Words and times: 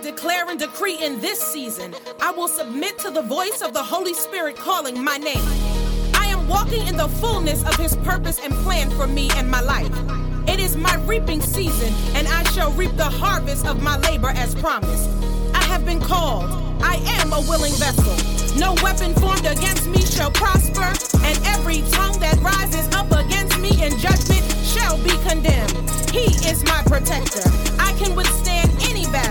declare 0.00 0.48
and 0.48 0.58
decree 0.58 0.98
in 0.98 1.20
this 1.20 1.40
season, 1.40 1.94
I 2.20 2.30
will 2.30 2.48
submit 2.48 2.98
to 3.00 3.10
the 3.10 3.22
voice 3.22 3.60
of 3.62 3.72
the 3.72 3.82
Holy 3.82 4.14
Spirit 4.14 4.56
calling 4.56 5.02
my 5.02 5.16
name. 5.16 5.44
I 6.14 6.26
am 6.26 6.48
walking 6.48 6.86
in 6.86 6.96
the 6.96 7.08
fullness 7.08 7.62
of 7.64 7.76
His 7.76 7.96
purpose 7.96 8.40
and 8.42 8.52
plan 8.64 8.90
for 8.90 9.06
me 9.06 9.30
and 9.36 9.50
my 9.50 9.60
life. 9.60 9.92
It 10.48 10.58
is 10.58 10.76
my 10.76 10.94
reaping 11.04 11.40
season, 11.40 11.92
and 12.16 12.26
I 12.28 12.42
shall 12.52 12.72
reap 12.72 12.96
the 12.96 13.04
harvest 13.04 13.66
of 13.66 13.82
my 13.82 13.98
labor 13.98 14.30
as 14.30 14.54
promised. 14.54 15.08
I 15.54 15.62
have 15.64 15.84
been 15.84 16.00
called. 16.00 16.50
I 16.82 16.96
am 17.20 17.32
a 17.32 17.40
willing 17.42 17.74
vessel. 17.74 18.16
No 18.58 18.74
weapon 18.82 19.14
formed 19.14 19.46
against 19.46 19.86
me 19.86 20.00
shall 20.00 20.30
prosper, 20.30 20.92
and 21.24 21.38
every 21.46 21.82
tongue 21.92 22.18
that 22.20 22.38
rises 22.40 22.88
up 22.94 23.10
against 23.12 23.58
me 23.58 23.70
in 23.82 23.96
judgment 23.98 24.44
shall 24.64 24.96
be 25.04 25.14
condemned. 25.28 25.76
He 26.10 26.26
is 26.48 26.64
my 26.64 26.82
protector. 26.86 27.44
I 27.78 27.92
can 27.98 28.16
withstand 28.16 28.59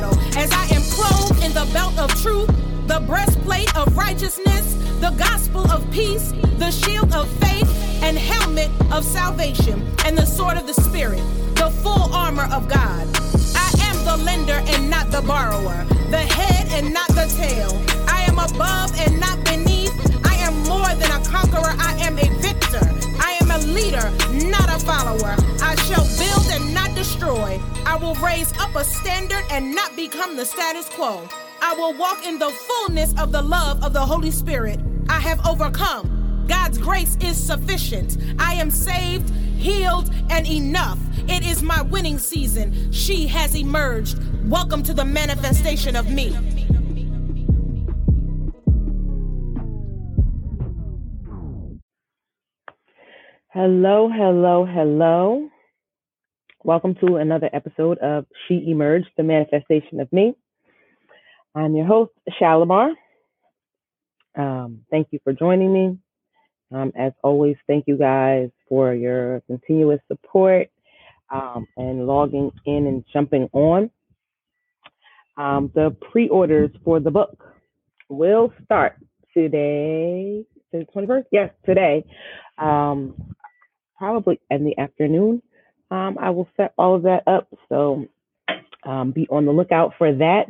battle 0.09 0.37
as 0.37 0.51
I 0.51 0.65
am 0.75 0.81
clothed 0.91 1.43
in 1.43 1.53
the 1.53 1.69
belt 1.73 1.97
of 1.99 2.09
truth, 2.21 2.47
the 2.87 2.99
breastplate 3.05 3.75
of 3.77 3.95
righteousness, 3.95 4.73
the 4.99 5.11
gospel 5.17 5.69
of 5.71 5.89
peace, 5.91 6.31
the 6.57 6.71
shield 6.71 7.13
of 7.13 7.29
faith, 7.39 7.67
and 8.03 8.17
helmet 8.17 8.69
of 8.91 9.03
salvation, 9.03 9.85
and 10.05 10.17
the 10.17 10.25
sword 10.25 10.57
of 10.57 10.65
the 10.65 10.73
Spirit, 10.73 11.21
the 11.55 11.69
full 11.81 12.13
armor 12.13 12.47
of 12.51 12.67
God. 12.67 13.07
I 13.55 13.71
am 13.81 14.05
the 14.05 14.23
lender 14.23 14.61
and 14.67 14.89
not 14.89 15.11
the 15.11 15.21
borrower, 15.21 15.85
the 16.09 16.17
head 16.19 16.67
and 16.71 16.93
not 16.93 17.09
the 17.09 17.27
tail. 17.37 17.71
I 18.07 18.23
am 18.23 18.39
above 18.39 18.97
and 18.99 19.19
not 19.19 19.43
beneath. 19.43 19.93
I 20.25 20.35
am 20.35 20.55
more 20.63 20.93
than 20.95 21.11
a 21.11 21.23
conqueror. 21.25 21.75
I 21.77 21.95
am 21.99 22.17
a 22.17 22.29
victor. 22.39 22.85
I 23.19 23.37
am 23.41 23.51
a 23.51 23.59
leader, 23.59 24.09
not 24.47 24.69
a 24.69 24.83
follower. 24.83 25.35
I 25.61 25.75
and 25.99 26.18
I 27.31 27.99
will 28.01 28.15
raise 28.15 28.51
up 28.57 28.75
a 28.75 28.83
standard 28.83 29.45
and 29.51 29.75
not 29.75 29.95
become 29.95 30.35
the 30.35 30.43
status 30.43 30.89
quo. 30.89 31.29
I 31.61 31.75
will 31.75 31.93
walk 31.93 32.25
in 32.25 32.39
the 32.39 32.49
fullness 32.49 33.13
of 33.19 33.31
the 33.31 33.41
love 33.43 33.83
of 33.83 33.93
the 33.93 34.03
Holy 34.03 34.31
Spirit. 34.31 34.79
I 35.09 35.19
have 35.19 35.45
overcome. 35.45 36.45
God's 36.47 36.79
grace 36.79 37.17
is 37.21 37.37
sufficient. 37.37 38.17
I 38.39 38.53
am 38.53 38.71
saved, 38.71 39.29
healed, 39.29 40.11
and 40.31 40.47
enough. 40.47 40.97
It 41.27 41.45
is 41.45 41.61
my 41.61 41.83
winning 41.83 42.17
season. 42.17 42.91
She 42.91 43.27
has 43.27 43.53
emerged. 43.53 44.17
Welcome 44.49 44.81
to 44.83 44.93
the 44.95 45.05
manifestation 45.05 45.95
of 45.95 46.09
me. 46.09 46.35
Hello, 53.49 54.09
hello, 54.09 54.65
hello. 54.65 55.49
Welcome 56.65 56.95
to 56.95 57.15
another 57.15 57.49
episode 57.53 57.99
of 57.99 58.25
She 58.45 58.65
Emerged, 58.67 59.07
the 59.15 59.23
manifestation 59.23 60.01
of 60.01 60.11
me. 60.11 60.35
I'm 61.55 61.73
your 61.73 61.85
host, 61.85 62.11
Shalimar. 62.37 62.91
Um, 64.37 64.81
thank 64.91 65.07
you 65.11 65.19
for 65.23 65.31
joining 65.31 65.71
me. 65.71 65.97
Um, 66.73 66.91
as 66.97 67.13
always, 67.23 67.55
thank 67.65 67.85
you 67.87 67.97
guys 67.97 68.49
for 68.67 68.93
your 68.93 69.39
continuous 69.47 70.01
support 70.09 70.67
um, 71.33 71.65
and 71.77 72.05
logging 72.05 72.51
in 72.65 72.87
and 72.87 73.05
jumping 73.13 73.47
on. 73.53 73.89
Um, 75.37 75.71
the 75.73 75.95
pre 76.11 76.27
orders 76.27 76.71
for 76.83 76.99
the 76.99 77.09
book 77.09 77.41
will 78.09 78.51
start 78.65 78.97
today, 79.33 80.43
the 80.73 80.85
21st? 80.93 81.23
Yes, 81.31 81.51
today. 81.65 82.03
Um, 82.57 83.33
probably 83.97 84.41
in 84.49 84.65
the 84.65 84.77
afternoon. 84.77 85.41
Um, 85.91 86.17
I 86.19 86.29
will 86.29 86.47
set 86.55 86.73
all 86.77 86.95
of 86.95 87.03
that 87.03 87.23
up. 87.27 87.47
So 87.69 88.05
um, 88.83 89.11
be 89.11 89.27
on 89.29 89.45
the 89.45 89.51
lookout 89.51 89.93
for 89.97 90.13
that 90.13 90.45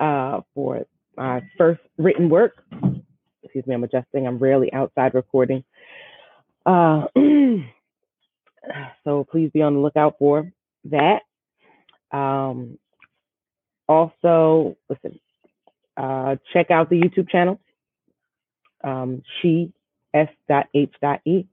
uh, 0.00 0.40
for 0.54 0.86
my 1.16 1.42
first 1.58 1.80
written 1.98 2.28
work. 2.28 2.62
Excuse 3.42 3.66
me, 3.66 3.74
I'm 3.74 3.84
adjusting. 3.84 4.26
I'm 4.26 4.38
rarely 4.38 4.72
outside 4.72 5.14
recording. 5.14 5.64
Uh, 6.64 7.06
so 9.04 9.24
please 9.30 9.50
be 9.52 9.62
on 9.62 9.74
the 9.74 9.80
lookout 9.80 10.16
for 10.18 10.50
that. 10.84 11.20
Um, 12.12 12.78
also, 13.88 14.76
listen, 14.88 15.18
uh, 15.96 16.36
check 16.52 16.70
out 16.70 16.90
the 16.90 17.00
YouTube 17.00 17.28
channel. 17.28 17.60
Um, 18.84 19.22
she 19.40 19.72
s.h.e 20.14 21.46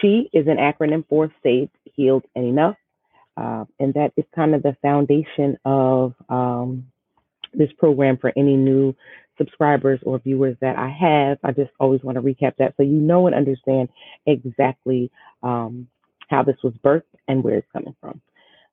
she 0.00 0.30
is 0.32 0.46
an 0.46 0.56
acronym 0.56 1.06
for 1.08 1.30
Saved, 1.42 1.76
Healed, 1.94 2.24
and 2.34 2.46
Enough. 2.46 2.76
Uh, 3.36 3.64
and 3.80 3.92
that 3.94 4.12
is 4.16 4.24
kind 4.34 4.54
of 4.54 4.62
the 4.62 4.76
foundation 4.80 5.58
of 5.64 6.14
um, 6.28 6.86
this 7.52 7.72
program 7.78 8.16
for 8.16 8.32
any 8.36 8.56
new 8.56 8.94
subscribers 9.36 9.98
or 10.04 10.20
viewers 10.20 10.56
that 10.60 10.78
I 10.78 10.88
have. 10.88 11.38
I 11.42 11.50
just 11.52 11.72
always 11.80 12.02
want 12.02 12.16
to 12.16 12.22
recap 12.22 12.56
that 12.58 12.74
so 12.76 12.84
you 12.84 12.92
know 12.92 13.26
and 13.26 13.34
understand 13.34 13.88
exactly 14.26 15.10
um, 15.42 15.88
how 16.28 16.44
this 16.44 16.56
was 16.62 16.74
birthed 16.84 17.02
and 17.26 17.42
where 17.42 17.56
it's 17.56 17.66
coming 17.72 17.96
from. 18.00 18.20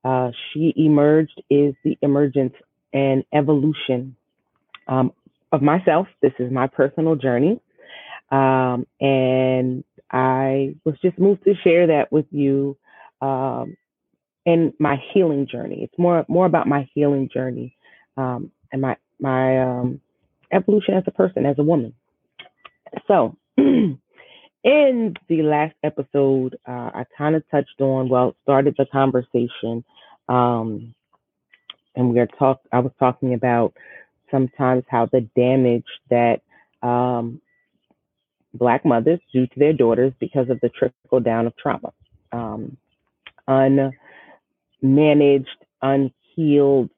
Uh, 0.04 0.32
she 0.54 0.74
emerged 0.76 1.42
is 1.50 1.76
the 1.84 1.98
emergence 2.02 2.54
and 2.94 3.24
evolution 3.34 4.16
um, 4.88 5.12
of 5.52 5.62
myself. 5.62 6.08
This 6.22 6.34
is 6.40 6.52
my 6.52 6.68
personal 6.68 7.16
journey. 7.16 7.60
Um, 8.32 8.88
and 9.00 9.84
I 10.12 10.76
was 10.86 10.96
just 11.02 11.20
moved 11.20 11.44
to 11.44 11.54
share 11.64 11.88
that 11.88 12.12
with 12.12 12.26
you 12.32 12.78
um, 13.22 13.76
and 14.46 14.74
my 14.80 14.98
healing 15.14 15.48
journey. 15.52 15.84
It's 15.84 15.98
more 15.98 16.26
more 16.28 16.46
about 16.46 16.68
my 16.68 16.90
healing 16.94 17.30
journey 17.32 17.76
um, 18.18 18.52
and 18.72 18.82
my 18.82 18.98
my 19.20 19.62
um, 19.62 20.02
evolution 20.52 20.96
as 20.96 21.04
a 21.08 21.12
person, 21.12 21.46
as 21.46 21.60
a 21.60 21.64
woman. 21.64 21.94
So, 23.08 23.38
in 24.64 25.16
the 25.28 25.42
last 25.42 25.76
episode, 25.84 26.56
uh, 26.68 26.92
I 26.94 27.06
kind 27.18 27.36
of 27.36 27.44
touched 27.50 27.82
on 27.82 28.10
well, 28.10 28.36
started 28.44 28.76
the 28.78 28.86
conversation, 28.86 29.84
um, 30.30 30.94
and 31.96 32.14
we 32.14 32.20
are 32.20 32.28
talk. 32.28 32.62
I 32.72 32.80
was 32.80 32.92
talking 33.00 33.34
about 33.34 33.74
sometimes 34.30 34.84
how 34.90 35.08
the 35.08 35.22
damage 35.36 35.86
that 36.10 36.42
um, 36.82 37.42
Black 38.54 38.86
mothers 38.86 39.20
do 39.34 39.48
to 39.48 39.60
their 39.60 39.74
daughters 39.74 40.14
because 40.20 40.50
of 40.50 40.60
the 40.62 40.70
trickle 40.70 41.20
down 41.20 41.48
of 41.48 41.58
trauma. 41.58 41.92
Um, 42.32 42.78
unmanaged, 43.48 43.94
unhealed, 45.82 46.90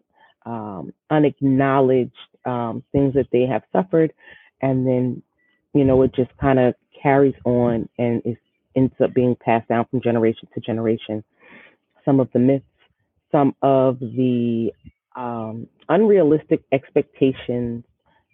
um, 0.45 0.93
unacknowledged 1.09 2.11
um, 2.45 2.83
things 2.91 3.13
that 3.13 3.27
they 3.31 3.45
have 3.45 3.63
suffered. 3.71 4.13
And 4.61 4.85
then, 4.85 5.23
you 5.73 5.83
know, 5.83 6.01
it 6.03 6.13
just 6.13 6.35
kind 6.37 6.59
of 6.59 6.75
carries 7.03 7.35
on 7.43 7.89
and 7.99 8.21
is, 8.25 8.37
ends 8.75 8.93
up 9.03 9.13
being 9.13 9.35
passed 9.35 9.67
down 9.67 9.85
from 9.91 10.01
generation 10.01 10.47
to 10.53 10.61
generation. 10.61 11.23
Some 12.05 12.19
of 12.19 12.29
the 12.33 12.39
myths, 12.39 12.65
some 13.31 13.55
of 13.61 13.99
the 13.99 14.71
um, 15.15 15.67
unrealistic 15.89 16.61
expectations 16.71 17.83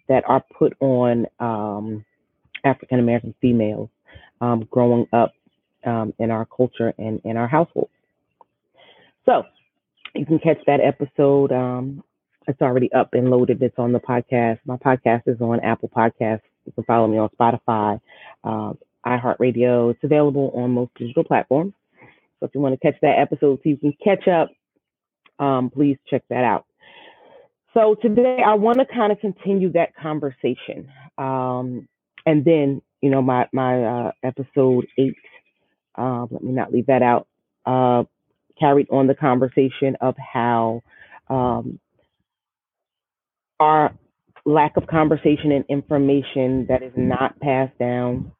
that 0.08 0.24
are 0.26 0.44
put 0.58 0.76
on 0.80 1.26
um, 1.40 2.04
African 2.64 2.98
American 2.98 3.34
females 3.40 3.90
um, 4.40 4.66
growing 4.70 5.06
up 5.12 5.32
um, 5.84 6.14
in 6.18 6.30
our 6.30 6.46
culture 6.46 6.92
and 6.98 7.20
in 7.24 7.36
our 7.36 7.48
household. 7.48 7.90
So 9.26 9.44
you 10.14 10.26
can 10.26 10.38
catch 10.38 10.58
that 10.66 10.80
episode. 10.80 11.52
Um, 11.52 12.02
it's 12.48 12.60
already 12.60 12.92
up 12.92 13.10
and 13.12 13.30
loaded. 13.30 13.62
It's 13.62 13.78
on 13.78 13.92
the 13.92 14.00
podcast. 14.00 14.58
My 14.64 14.76
podcast 14.76 15.22
is 15.26 15.40
on 15.40 15.60
Apple 15.60 15.90
Podcasts. 15.94 16.40
You 16.70 16.82
can 16.82 16.84
follow 16.84 17.08
me 17.08 17.18
on 17.18 17.28
Spotify, 17.30 18.00
uh, 18.44 18.74
iHeartRadio. 19.04 19.90
It's 19.90 20.04
available 20.04 20.52
on 20.54 20.70
most 20.70 20.92
digital 20.96 21.24
platforms. 21.24 21.72
So 22.38 22.46
if 22.46 22.54
you 22.54 22.60
want 22.60 22.78
to 22.78 22.80
catch 22.80 23.00
that 23.02 23.18
episode 23.18 23.58
so 23.62 23.68
you 23.68 23.76
can 23.76 23.92
catch 24.02 24.28
up, 24.28 24.50
um, 25.38 25.70
please 25.70 25.96
check 26.08 26.22
that 26.30 26.44
out. 26.44 26.66
So 27.74 27.96
today 28.00 28.38
I 28.44 28.54
want 28.54 28.78
to 28.78 28.86
kind 28.86 29.12
of 29.12 29.18
continue 29.20 29.72
that 29.72 29.94
conversation. 29.96 30.88
Um, 31.18 31.88
and 32.26 32.44
then 32.44 32.82
you 33.00 33.10
know 33.10 33.22
my 33.22 33.48
my 33.52 33.82
uh, 33.82 34.10
episode 34.22 34.86
eight. 34.98 35.16
Uh, 35.96 36.26
let 36.30 36.42
me 36.42 36.52
not 36.52 36.72
leave 36.72 36.86
that 36.86 37.02
out. 37.02 37.26
Uh, 37.66 38.04
carried 38.58 38.88
on 38.90 39.06
the 39.06 39.14
conversation 39.14 39.96
of 40.00 40.14
how 40.16 40.82
um, 41.28 41.80
our 43.58 43.92
lack 44.50 44.76
of 44.76 44.86
conversation 44.86 45.52
and 45.52 45.64
information 45.68 46.66
that 46.68 46.82
is 46.82 46.92
not 46.96 47.38
passed 47.40 47.78
down 47.78 48.32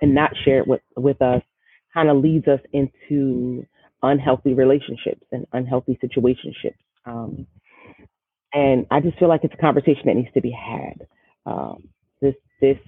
and 0.00 0.14
not 0.14 0.30
shared 0.44 0.66
with 0.66 0.80
with 0.96 1.20
us 1.22 1.42
kind 1.94 2.08
of 2.08 2.18
leads 2.18 2.48
us 2.48 2.60
into 2.72 3.64
unhealthy 4.02 4.54
relationships 4.54 5.22
and 5.30 5.46
unhealthy 5.52 5.98
situationships. 6.02 6.74
Um, 7.04 7.46
and 8.52 8.86
I 8.90 9.00
just 9.00 9.18
feel 9.18 9.28
like 9.28 9.44
it's 9.44 9.54
a 9.54 9.58
conversation 9.58 10.02
that 10.06 10.16
needs 10.16 10.32
to 10.34 10.40
be 10.40 10.50
had. 10.50 11.06
Um, 11.46 11.88
this 12.62 12.78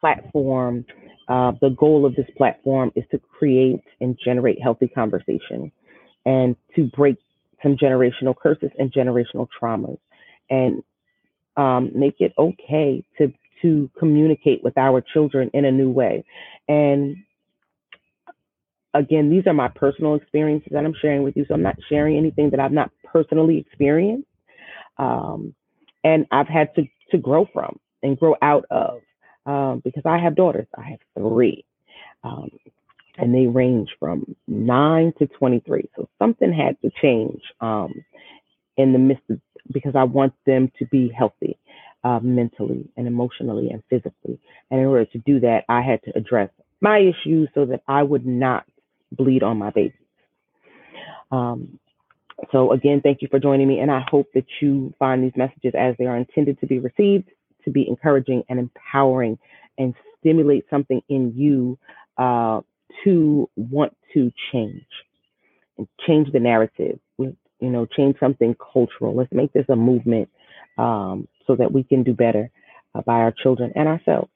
platform, 0.00 0.84
uh, 1.28 1.52
the 1.60 1.70
goal 1.70 2.04
of 2.04 2.16
this 2.16 2.26
platform 2.36 2.90
is 2.96 3.04
to 3.12 3.18
create 3.18 3.80
and 4.00 4.18
generate 4.24 4.60
healthy 4.60 4.88
conversation 4.88 5.70
and 6.24 6.56
to 6.74 6.86
break 6.96 7.16
some 7.62 7.76
generational 7.76 8.34
curses 8.36 8.70
and 8.78 8.92
generational 8.92 9.46
traumas 9.60 9.98
and 10.50 10.82
um, 11.58 11.90
make 11.94 12.20
it 12.20 12.32
okay 12.38 13.04
to 13.18 13.32
to 13.62 13.90
communicate 13.98 14.62
with 14.62 14.78
our 14.78 15.00
children 15.00 15.50
in 15.52 15.64
a 15.64 15.72
new 15.72 15.90
way. 15.90 16.24
And 16.68 17.16
again, 18.94 19.30
these 19.30 19.46
are 19.46 19.52
my 19.52 19.68
personal 19.68 20.14
experiences 20.14 20.70
that 20.72 20.84
I'm 20.84 20.94
sharing 21.02 21.24
with 21.24 21.36
you. 21.36 21.44
So 21.48 21.54
I'm 21.54 21.62
not 21.62 21.76
sharing 21.88 22.16
anything 22.16 22.50
that 22.50 22.60
I've 22.60 22.72
not 22.72 22.92
personally 23.04 23.58
experienced. 23.58 24.28
Um, 24.96 25.54
and 26.04 26.26
I've 26.30 26.46
had 26.46 26.72
to, 26.76 26.84
to 27.10 27.18
grow 27.18 27.46
from 27.52 27.80
and 28.02 28.18
grow 28.18 28.36
out 28.42 28.64
of 28.70 29.00
um, 29.44 29.82
because 29.84 30.04
I 30.06 30.18
have 30.18 30.36
daughters. 30.36 30.68
I 30.76 30.90
have 30.90 31.00
three. 31.16 31.64
Um, 32.22 32.50
and 33.16 33.34
they 33.34 33.46
range 33.46 33.88
from 33.98 34.36
nine 34.46 35.12
to 35.18 35.26
23. 35.26 35.90
So 35.96 36.08
something 36.20 36.52
had 36.52 36.80
to 36.82 36.90
change 37.02 37.42
um, 37.60 37.92
in 38.78 38.94
the 38.94 38.98
midst 38.98 39.24
of, 39.28 39.40
because 39.70 39.94
I 39.94 40.04
want 40.04 40.32
them 40.46 40.72
to 40.78 40.86
be 40.86 41.10
healthy 41.10 41.58
uh, 42.04 42.20
mentally 42.22 42.88
and 42.96 43.06
emotionally 43.06 43.68
and 43.70 43.82
physically. 43.90 44.40
And 44.70 44.80
in 44.80 44.86
order 44.86 45.04
to 45.06 45.18
do 45.18 45.40
that, 45.40 45.64
I 45.68 45.82
had 45.82 46.02
to 46.04 46.16
address 46.16 46.48
my 46.80 46.98
issues 46.98 47.48
so 47.54 47.66
that 47.66 47.82
I 47.86 48.02
would 48.02 48.24
not 48.24 48.64
bleed 49.12 49.42
on 49.42 49.58
my 49.58 49.70
babies. 49.70 49.92
Um, 51.30 51.78
so 52.52 52.72
again, 52.72 53.00
thank 53.02 53.20
you 53.20 53.28
for 53.28 53.40
joining 53.40 53.66
me, 53.66 53.80
and 53.80 53.90
I 53.90 54.04
hope 54.08 54.28
that 54.34 54.46
you 54.60 54.94
find 54.98 55.22
these 55.22 55.36
messages 55.36 55.74
as 55.76 55.96
they 55.98 56.06
are 56.06 56.16
intended 56.16 56.60
to 56.60 56.66
be 56.66 56.78
received, 56.78 57.28
to 57.64 57.70
be 57.70 57.86
encouraging 57.88 58.44
and 58.48 58.58
empowering, 58.60 59.38
and 59.76 59.94
stimulate 60.20 60.64
something 60.70 61.02
in 61.08 61.34
you 61.36 61.78
uh, 62.16 62.60
to 63.04 63.50
want 63.56 63.96
to 64.14 64.32
change 64.52 64.86
and 65.76 65.88
change 66.06 66.30
the 66.32 66.40
narrative. 66.40 66.98
You 67.60 67.70
know, 67.70 67.86
change 67.86 68.16
something 68.20 68.54
cultural. 68.72 69.14
Let's 69.14 69.32
make 69.32 69.52
this 69.52 69.66
a 69.68 69.76
movement 69.76 70.28
um, 70.76 71.28
so 71.46 71.56
that 71.56 71.72
we 71.72 71.82
can 71.82 72.02
do 72.02 72.14
better 72.14 72.50
uh, 72.94 73.02
by 73.02 73.14
our 73.14 73.32
children 73.32 73.72
and 73.74 73.88
ourselves. 73.88 74.30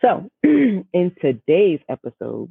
So, 0.00 0.28
in 0.42 1.12
today's 1.20 1.80
episode, 1.88 2.50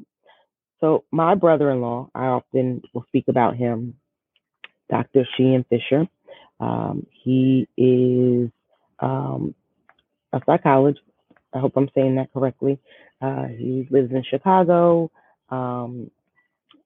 so 0.80 1.04
my 1.12 1.36
brother-in-law, 1.36 2.10
I 2.16 2.26
often 2.26 2.82
will 2.94 3.06
speak 3.08 3.26
about 3.28 3.56
him, 3.56 3.96
Dr. 4.90 5.28
Sheehan 5.38 5.64
Fisher. 5.70 6.08
Um, 6.60 7.06
he 7.24 7.68
is 7.78 8.50
um, 9.00 9.54
a 10.34 10.42
psychologist. 10.46 11.04
I 11.54 11.60
hope 11.60 11.74
I'm 11.76 11.90
saying 11.94 12.16
that 12.16 12.34
correctly. 12.34 12.80
Uh, 13.22 13.48
he 13.48 13.88
lives 13.90 14.12
in 14.12 14.24
Chicago, 14.24 15.12
um, 15.50 16.10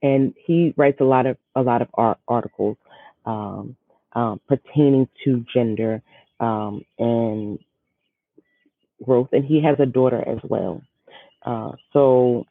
and 0.05 0.35
he 0.45 0.71
writes 0.77 1.01
a 1.01 1.03
lot 1.03 1.25
of 1.25 1.35
a 1.55 1.61
lot 1.63 1.81
of 1.81 1.87
art 1.95 2.19
articles 2.27 2.77
um, 3.25 3.75
um, 4.13 4.39
pertaining 4.47 5.07
to 5.23 5.43
gender 5.51 6.03
um, 6.39 6.85
and 6.99 7.57
growth. 9.03 9.29
And 9.31 9.43
he 9.43 9.63
has 9.63 9.77
a 9.79 9.87
daughter 9.87 10.23
as 10.27 10.37
well. 10.43 10.83
Uh, 11.43 11.71
so 11.91 12.45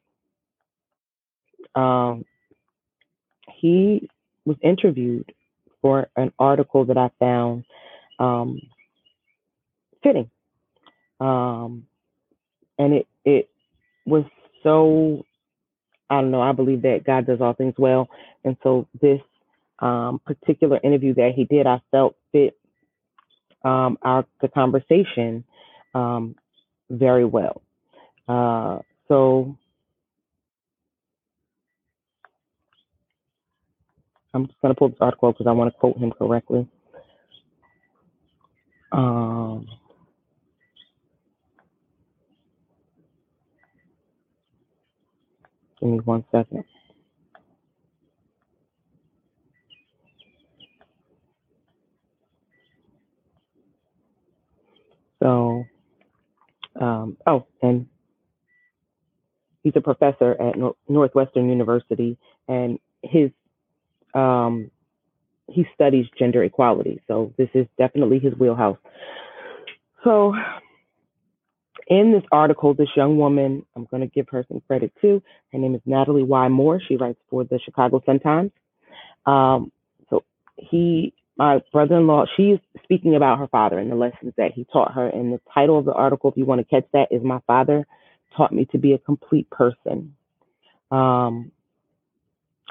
um, 1.76 2.24
he 3.54 4.08
was 4.44 4.56
interviewed 4.60 5.32
for 5.80 6.08
an 6.16 6.32
article 6.40 6.84
that 6.86 6.98
I 6.98 7.10
found 7.20 7.64
um, 8.18 8.60
fitting, 10.02 10.28
um, 11.20 11.86
and 12.78 12.94
it 12.94 13.06
it 13.24 13.48
was 14.06 14.24
so 14.64 15.24
I 16.10 16.20
don't 16.20 16.30
know. 16.30 16.42
I 16.42 16.52
believe 16.52 16.82
that 16.82 17.04
God 17.04 17.26
does 17.26 17.40
all 17.40 17.54
things 17.54 17.74
well, 17.78 18.08
and 18.44 18.56
so 18.62 18.86
this 19.00 19.20
um, 19.78 20.20
particular 20.24 20.78
interview 20.82 21.14
that 21.14 21.32
he 21.34 21.44
did, 21.44 21.66
I 21.66 21.80
felt 21.90 22.16
fit 22.32 22.56
um, 23.64 23.98
our 24.02 24.26
the 24.40 24.48
conversation 24.48 25.44
um, 25.94 26.36
very 26.90 27.24
well. 27.24 27.62
Uh, 28.28 28.78
so 29.08 29.56
I'm 34.34 34.46
just 34.46 34.60
going 34.60 34.74
to 34.74 34.78
pull 34.78 34.88
this 34.90 34.98
article 35.00 35.32
because 35.32 35.46
I 35.46 35.52
want 35.52 35.72
to 35.72 35.78
quote 35.78 35.96
him 35.96 36.12
correctly. 36.12 36.68
Um, 38.92 39.66
give 45.84 45.92
me 45.92 45.98
one 46.00 46.24
second. 46.32 46.64
So, 55.22 55.64
um, 56.80 57.16
oh, 57.26 57.46
and 57.62 57.86
he's 59.62 59.74
a 59.76 59.80
professor 59.80 60.32
at 60.40 60.54
Northwestern 60.88 61.48
University, 61.48 62.18
and 62.48 62.78
his 63.02 63.30
um, 64.14 64.70
he 65.48 65.66
studies 65.74 66.06
gender 66.18 66.42
equality. 66.44 67.00
So 67.06 67.32
this 67.36 67.48
is 67.54 67.66
definitely 67.78 68.18
his 68.18 68.34
wheelhouse. 68.34 68.78
So 70.02 70.34
in 71.86 72.12
this 72.12 72.22
article, 72.32 72.74
this 72.74 72.88
young 72.96 73.18
woman, 73.18 73.64
I'm 73.76 73.86
going 73.90 74.02
to 74.02 74.06
give 74.06 74.28
her 74.30 74.44
some 74.48 74.62
credit 74.66 74.92
too. 75.00 75.22
Her 75.52 75.58
name 75.58 75.74
is 75.74 75.80
Natalie 75.84 76.22
Y. 76.22 76.48
Moore. 76.48 76.80
She 76.86 76.96
writes 76.96 77.18
for 77.30 77.44
the 77.44 77.58
Chicago 77.64 78.02
Sun 78.06 78.20
Times. 78.20 78.52
Um, 79.26 79.72
so 80.10 80.24
he, 80.56 81.12
my 81.36 81.62
brother-in-law, 81.72 82.26
she's 82.36 82.58
speaking 82.82 83.14
about 83.14 83.38
her 83.38 83.48
father 83.48 83.78
and 83.78 83.90
the 83.90 83.96
lessons 83.96 84.32
that 84.36 84.52
he 84.52 84.66
taught 84.72 84.92
her. 84.92 85.08
And 85.08 85.32
the 85.32 85.40
title 85.52 85.78
of 85.78 85.84
the 85.84 85.92
article, 85.92 86.30
if 86.30 86.36
you 86.36 86.44
want 86.44 86.60
to 86.60 86.64
catch 86.64 86.88
that, 86.92 87.08
is 87.10 87.22
"My 87.22 87.40
Father 87.46 87.86
Taught 88.36 88.52
Me 88.52 88.66
to 88.66 88.78
Be 88.78 88.92
a 88.92 88.98
Complete 88.98 89.48
Person." 89.50 90.16
Um, 90.90 91.52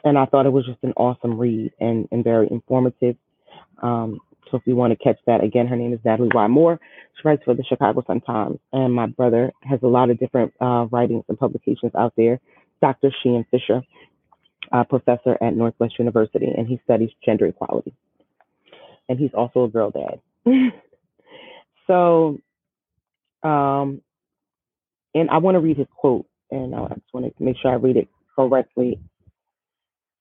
and 0.04 0.18
I 0.18 0.25
thought 0.25 0.45
it 0.45 0.51
was 0.51 0.66
just 0.66 0.83
an 0.83 0.94
awesome 0.98 1.38
read 1.38 1.71
and, 1.80 2.07
and 2.12 2.24
very 2.24 2.48
informative. 2.50 3.16
Um, 3.81 4.19
so 4.54 4.57
if 4.57 4.68
you 4.68 4.76
want 4.76 4.92
to 4.92 5.04
catch 5.04 5.18
that, 5.26 5.44
again, 5.44 5.66
her 5.66 5.76
name 5.76 5.94
is 5.94 6.00
Natalie 6.06 6.30
Y. 6.31 6.45
Moore. 6.45 6.80
She 7.16 7.28
writes 7.28 7.42
for 7.44 7.56
the 7.56 7.64
Chicago 7.64 8.04
Sun-Times, 8.06 8.60
and 8.72 8.94
my 8.94 9.07
brother 9.07 9.52
has 9.64 9.80
a 9.81 9.88
lot 9.88 10.12
of 10.12 10.19
different 10.19 10.54
uh, 10.62 10.86
writings 10.92 11.24
and 11.28 11.40
publications 11.40 11.92
out 11.98 12.14
there. 12.16 12.40
Dr. 12.80 13.12
Sheehan 13.24 13.48
Fisher, 13.50 13.81
a 14.72 14.86
professor 14.86 15.36
at 15.42 15.56
Northwest 15.56 15.98
University, 15.98 16.45
and 16.56 16.68
he 16.68 16.80
studies 16.83 17.10
gender 17.26 17.48
equality. 17.48 17.95
And 19.10 19.18
he's 19.18 19.33
also 19.33 19.64
a 19.64 19.69
girl 19.69 19.90
dad. 19.90 20.22
so, 21.88 22.38
um, 23.42 24.04
and 25.16 25.31
I 25.31 25.40
want 25.40 25.56
to 25.56 25.62
read 25.62 25.78
his 25.78 25.88
quote, 25.95 26.28
and 26.52 26.76
I 26.76 26.90
just 26.90 27.12
want 27.12 27.36
to 27.36 27.44
make 27.44 27.57
sure 27.60 27.72
I 27.72 27.76
read 27.76 27.98
it 27.98 28.07
correctly 28.36 29.00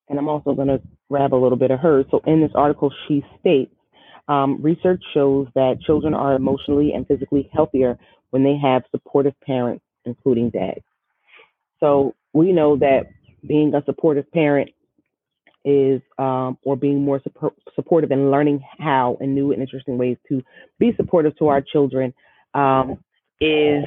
and 0.09 0.19
I'm 0.19 0.29
also 0.29 0.53
going 0.53 0.69
to 0.69 0.81
grab 1.11 1.33
a 1.33 1.37
little 1.37 1.57
bit 1.57 1.71
of 1.71 1.81
hers. 1.81 2.05
So 2.11 2.21
in 2.27 2.43
this 2.43 2.51
article, 2.55 2.93
she 3.07 3.25
states 3.41 3.75
um, 4.29 4.61
research 4.63 5.03
shows 5.15 5.49
that 5.55 5.81
children 5.81 6.15
are 6.15 6.35
emotionally 6.35 6.93
and 6.93 7.07
physically 7.07 7.51
healthier 7.53 7.99
when 8.31 8.45
they 8.45 8.57
have 8.57 8.83
supportive 8.91 9.35
parents, 9.45 9.85
including 10.05 10.51
dads. 10.51 10.85
So 11.81 12.15
we 12.33 12.53
know 12.53 12.77
that 12.77 13.07
being 13.47 13.75
a 13.75 13.83
supportive 13.85 14.31
parent 14.33 14.71
is, 15.65 16.01
um, 16.19 16.59
or 16.65 16.77
being 16.77 17.05
more 17.05 17.21
support, 17.23 17.55
supportive 17.75 18.11
and 18.11 18.31
learning 18.31 18.63
how 18.79 19.19
in 19.21 19.35
new 19.35 19.53
and 19.53 19.61
interesting 19.61 19.99
ways 19.99 20.17
to 20.29 20.43
be 20.79 20.93
supportive 20.97 21.37
to 21.39 21.49
our 21.49 21.61
children 21.61 22.15
um, 22.55 22.99
is 23.41 23.85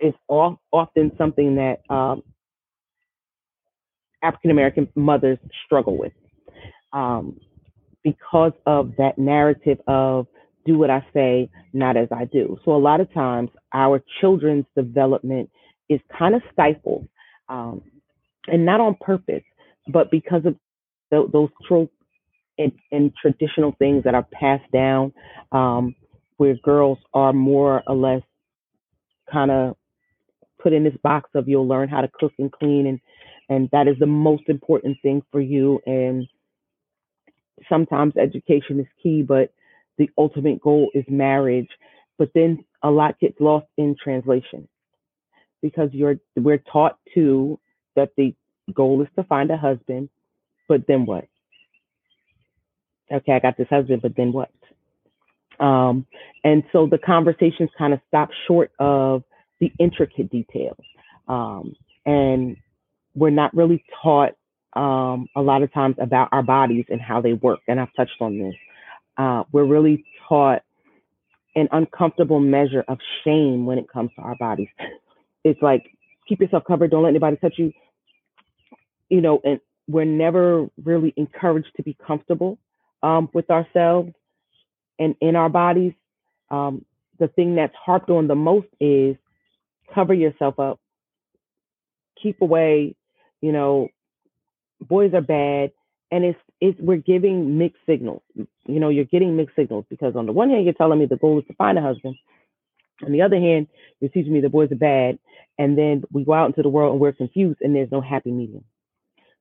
is 0.00 0.14
often 0.28 1.12
something 1.16 1.54
that 1.56 1.78
um, 1.88 2.22
African 4.22 4.50
American 4.50 4.88
mothers 4.96 5.38
struggle 5.64 5.96
with 5.96 6.12
um, 6.92 7.38
because 8.04 8.52
of 8.66 8.92
that 8.98 9.18
narrative 9.18 9.78
of 9.86 10.26
do 10.64 10.78
what 10.78 10.90
I 10.90 11.04
say, 11.12 11.50
not 11.72 11.96
as 11.96 12.08
I 12.12 12.24
do. 12.26 12.58
So 12.64 12.72
a 12.72 12.78
lot 12.78 13.00
of 13.00 13.12
times 13.12 13.50
our 13.72 14.02
children's 14.20 14.66
development 14.76 15.50
is 15.88 16.00
kind 16.16 16.34
of 16.34 16.42
stifled, 16.52 17.08
um, 17.48 17.82
and 18.46 18.64
not 18.64 18.80
on 18.80 18.96
purpose, 19.00 19.42
but 19.88 20.10
because 20.10 20.44
of 20.44 20.56
the, 21.10 21.28
those 21.32 21.50
tropes 21.66 21.94
and, 22.58 22.72
and, 22.92 23.12
traditional 23.20 23.74
things 23.78 24.04
that 24.04 24.14
are 24.14 24.26
passed 24.32 24.70
down, 24.72 25.12
um, 25.50 25.94
where 26.36 26.54
girls 26.62 26.98
are 27.14 27.32
more 27.32 27.82
or 27.86 27.94
less 27.94 28.22
kind 29.30 29.50
of 29.50 29.76
put 30.60 30.72
in 30.72 30.84
this 30.84 30.96
box 31.02 31.30
of 31.34 31.48
you'll 31.48 31.66
learn 31.66 31.88
how 31.88 32.00
to 32.00 32.10
cook 32.18 32.32
and 32.38 32.52
clean 32.52 32.86
and 32.86 33.00
and 33.48 33.68
that 33.72 33.88
is 33.88 33.96
the 33.98 34.06
most 34.06 34.44
important 34.48 34.96
thing 35.02 35.22
for 35.30 35.40
you 35.40 35.80
and 35.86 36.26
sometimes 37.68 38.16
education 38.16 38.80
is 38.80 38.86
key 39.02 39.22
but 39.22 39.52
the 39.98 40.10
ultimate 40.18 40.60
goal 40.60 40.90
is 40.94 41.04
marriage 41.08 41.68
but 42.18 42.30
then 42.34 42.64
a 42.82 42.90
lot 42.90 43.18
gets 43.20 43.40
lost 43.40 43.66
in 43.76 43.96
translation 44.02 44.68
because 45.62 45.88
you're 45.92 46.16
we're 46.36 46.58
taught 46.58 46.98
to 47.14 47.58
that 47.96 48.10
the 48.16 48.34
goal 48.74 49.02
is 49.02 49.08
to 49.16 49.24
find 49.24 49.50
a 49.50 49.56
husband, 49.56 50.08
but 50.68 50.86
then 50.86 51.06
what? 51.06 51.26
Okay, 53.10 53.32
I 53.32 53.38
got 53.38 53.56
this 53.56 53.68
husband, 53.68 54.02
but 54.02 54.16
then 54.16 54.32
what? 54.32 54.50
Um, 55.60 56.06
and 56.44 56.64
so 56.72 56.86
the 56.86 56.98
conversations 56.98 57.70
kind 57.78 57.92
of 57.92 58.00
stop 58.08 58.30
short 58.46 58.72
of 58.78 59.22
the 59.60 59.70
intricate 59.78 60.30
details. 60.30 60.84
Um, 61.28 61.74
and 62.04 62.56
we're 63.14 63.30
not 63.30 63.54
really 63.54 63.84
taught 64.02 64.32
um, 64.74 65.28
a 65.36 65.42
lot 65.42 65.62
of 65.62 65.72
times 65.72 65.96
about 66.00 66.28
our 66.32 66.42
bodies 66.42 66.86
and 66.88 67.00
how 67.00 67.20
they 67.20 67.32
work. 67.34 67.60
And 67.68 67.80
I've 67.80 67.92
touched 67.96 68.20
on 68.20 68.38
this. 68.38 68.54
Uh, 69.16 69.44
we're 69.52 69.64
really 69.64 70.04
taught 70.28 70.62
an 71.54 71.68
uncomfortable 71.72 72.40
measure 72.40 72.84
of 72.88 72.98
shame 73.24 73.66
when 73.66 73.78
it 73.78 73.88
comes 73.88 74.10
to 74.16 74.22
our 74.22 74.36
bodies. 74.36 74.68
It's 75.44 75.60
like 75.60 75.84
keep 76.28 76.40
yourself 76.40 76.64
covered, 76.66 76.90
don't 76.90 77.02
let 77.02 77.10
anybody 77.10 77.36
touch 77.36 77.54
you. 77.56 77.72
You 79.08 79.20
know, 79.20 79.40
and 79.44 79.60
we're 79.88 80.04
never 80.04 80.68
really 80.82 81.12
encouraged 81.16 81.70
to 81.76 81.82
be 81.82 81.96
comfortable 82.06 82.58
um, 83.02 83.28
with 83.34 83.50
ourselves 83.50 84.12
and 84.98 85.14
in 85.20 85.36
our 85.36 85.48
bodies. 85.48 85.92
Um, 86.50 86.84
the 87.18 87.28
thing 87.28 87.56
that's 87.56 87.74
harped 87.74 88.08
on 88.08 88.28
the 88.28 88.34
most 88.34 88.68
is 88.80 89.16
cover 89.94 90.14
yourself 90.14 90.58
up, 90.58 90.80
keep 92.22 92.40
away. 92.40 92.94
You 93.40 93.52
know, 93.52 93.88
boys 94.82 95.14
are 95.14 95.20
bad, 95.20 95.72
and 96.10 96.24
it's 96.24 96.38
it's 96.60 96.78
we're 96.80 96.98
giving 96.98 97.58
mixed 97.58 97.80
signals. 97.86 98.22
You 98.34 98.80
know, 98.80 98.88
you're 98.88 99.04
getting 99.04 99.36
mixed 99.36 99.56
signals 99.56 99.84
because 99.88 100.16
on 100.16 100.26
the 100.26 100.32
one 100.32 100.50
hand, 100.50 100.64
you're 100.64 100.74
telling 100.74 100.98
me 100.98 101.06
the 101.06 101.16
goal 101.16 101.38
is 101.38 101.46
to 101.46 101.54
find 101.54 101.78
a 101.78 101.82
husband. 101.82 102.16
On 103.04 103.12
the 103.12 103.22
other 103.22 103.40
hand, 103.40 103.66
you're 104.00 104.10
teaching 104.10 104.32
me 104.32 104.40
the 104.40 104.48
boys 104.48 104.70
are 104.70 104.76
bad, 104.76 105.18
and 105.58 105.76
then 105.76 106.04
we 106.12 106.24
go 106.24 106.34
out 106.34 106.46
into 106.46 106.62
the 106.62 106.68
world 106.68 106.92
and 106.92 107.00
we're 107.00 107.12
confused, 107.12 107.58
and 107.60 107.74
there's 107.74 107.90
no 107.90 108.00
happy 108.00 108.30
medium. 108.30 108.64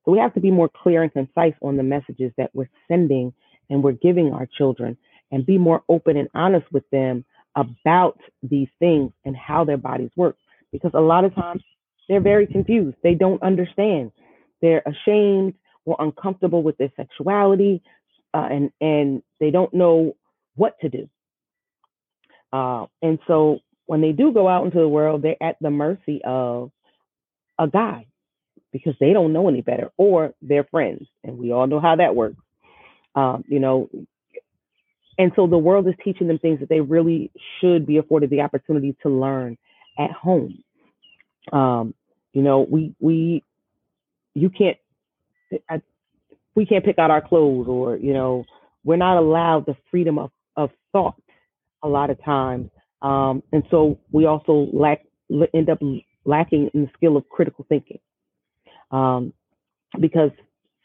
So 0.05 0.11
we 0.11 0.17
have 0.19 0.33
to 0.33 0.39
be 0.39 0.51
more 0.51 0.69
clear 0.69 1.03
and 1.03 1.13
concise 1.13 1.53
on 1.61 1.77
the 1.77 1.83
messages 1.83 2.31
that 2.37 2.49
we're 2.53 2.69
sending 2.87 3.33
and 3.69 3.83
we're 3.83 3.93
giving 3.93 4.33
our 4.33 4.47
children, 4.57 4.97
and 5.31 5.45
be 5.45 5.57
more 5.57 5.81
open 5.87 6.17
and 6.17 6.27
honest 6.33 6.69
with 6.73 6.83
them 6.89 7.23
about 7.55 8.19
these 8.43 8.67
things 8.79 9.11
and 9.23 9.35
how 9.35 9.63
their 9.63 9.77
bodies 9.77 10.11
work. 10.17 10.35
Because 10.73 10.91
a 10.93 10.99
lot 10.99 11.23
of 11.23 11.33
times 11.33 11.63
they're 12.09 12.19
very 12.19 12.45
confused. 12.45 12.97
They 13.01 13.13
don't 13.13 13.41
understand. 13.41 14.11
They're 14.61 14.83
ashamed 14.85 15.55
or 15.85 15.95
uncomfortable 15.99 16.63
with 16.63 16.77
their 16.77 16.91
sexuality, 16.95 17.81
uh, 18.33 18.47
and 18.51 18.71
and 18.79 19.23
they 19.39 19.51
don't 19.51 19.73
know 19.73 20.15
what 20.55 20.79
to 20.81 20.89
do. 20.89 21.09
Uh, 22.53 22.85
and 23.01 23.19
so 23.27 23.59
when 23.85 24.01
they 24.01 24.11
do 24.11 24.31
go 24.33 24.47
out 24.47 24.65
into 24.65 24.77
the 24.79 24.87
world, 24.87 25.21
they're 25.21 25.41
at 25.41 25.57
the 25.61 25.69
mercy 25.69 26.21
of 26.23 26.71
a 27.57 27.67
guy 27.67 28.05
because 28.71 28.95
they 28.99 29.13
don't 29.13 29.33
know 29.33 29.49
any 29.49 29.61
better 29.61 29.91
or 29.97 30.33
their 30.41 30.63
friends, 30.65 31.07
and 31.23 31.37
we 31.37 31.51
all 31.51 31.67
know 31.67 31.79
how 31.79 31.95
that 31.95 32.15
works. 32.15 32.37
Um, 33.15 33.43
you 33.47 33.59
know, 33.59 33.89
and 35.17 35.31
so 35.35 35.47
the 35.47 35.57
world 35.57 35.87
is 35.87 35.93
teaching 36.03 36.27
them 36.27 36.39
things 36.39 36.59
that 36.61 36.69
they 36.69 36.79
really 36.79 37.31
should 37.59 37.85
be 37.85 37.97
afforded 37.97 38.29
the 38.29 38.41
opportunity 38.41 38.95
to 39.03 39.09
learn 39.09 39.57
at 39.99 40.11
home. 40.11 40.63
Um, 41.51 41.93
you 42.33 42.41
know, 42.41 42.65
we 42.69 42.95
we 42.99 43.43
you 44.33 44.49
can't 44.49 44.77
I, 45.69 45.81
we 46.55 46.65
can't 46.65 46.85
pick 46.85 46.99
out 46.99 47.11
our 47.11 47.21
clothes 47.21 47.67
or 47.67 47.97
you 47.97 48.13
know 48.13 48.45
we're 48.83 48.97
not 48.97 49.17
allowed 49.17 49.65
the 49.65 49.75
freedom 49.89 50.17
of, 50.17 50.31
of 50.55 50.71
thought 50.91 51.15
a 51.83 51.87
lot 51.87 52.09
of 52.09 52.23
times. 52.23 52.69
Um, 53.01 53.43
and 53.51 53.63
so 53.69 53.99
we 54.11 54.25
also 54.25 54.67
lack 54.73 55.01
end 55.53 55.69
up 55.69 55.79
lacking 56.25 56.69
in 56.73 56.83
the 56.83 56.89
skill 56.95 57.17
of 57.17 57.27
critical 57.29 57.65
thinking. 57.69 57.99
Um, 58.91 59.33
because 59.99 60.31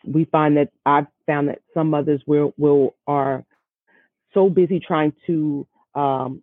we 0.05 0.25
find 0.26 0.57
that 0.57 0.71
i've 0.85 1.07
found 1.26 1.49
that 1.49 1.61
some 1.75 1.91
mothers 1.91 2.21
will 2.26 2.55
will 2.57 2.95
are 3.07 3.45
so 4.35 4.49
busy 4.49 4.81
trying 4.81 5.12
to 5.26 5.67
um, 5.95 6.43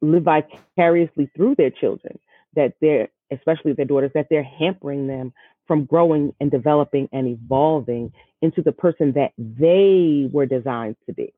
live 0.00 0.24
vicariously 0.24 1.30
through 1.34 1.54
their 1.56 1.70
children 1.70 2.18
that 2.54 2.74
they're 2.80 3.08
especially 3.32 3.72
their 3.72 3.86
daughters 3.86 4.10
that 4.14 4.26
they're 4.30 4.42
hampering 4.42 5.06
them 5.06 5.32
from 5.66 5.84
growing 5.84 6.34
and 6.40 6.50
developing 6.50 7.08
and 7.12 7.26
evolving 7.26 8.12
into 8.40 8.62
the 8.62 8.72
person 8.72 9.12
that 9.12 9.32
they 9.38 10.28
were 10.30 10.46
designed 10.46 10.96
to 11.06 11.12
be. 11.12 11.32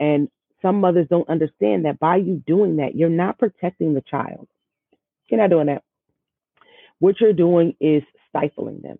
And 0.00 0.28
some 0.62 0.80
mothers 0.80 1.06
don't 1.10 1.28
understand 1.28 1.84
that 1.84 1.98
by 1.98 2.16
you 2.16 2.42
doing 2.46 2.76
that, 2.76 2.94
you're 2.94 3.10
not 3.10 3.38
protecting 3.38 3.94
the 3.94 4.00
child. 4.00 4.48
You're 5.28 5.40
not 5.40 5.50
doing 5.50 5.66
that. 5.66 5.82
What 6.98 7.20
you're 7.20 7.34
doing 7.34 7.76
is 7.80 8.02
stifling 8.30 8.80
them. 8.82 8.98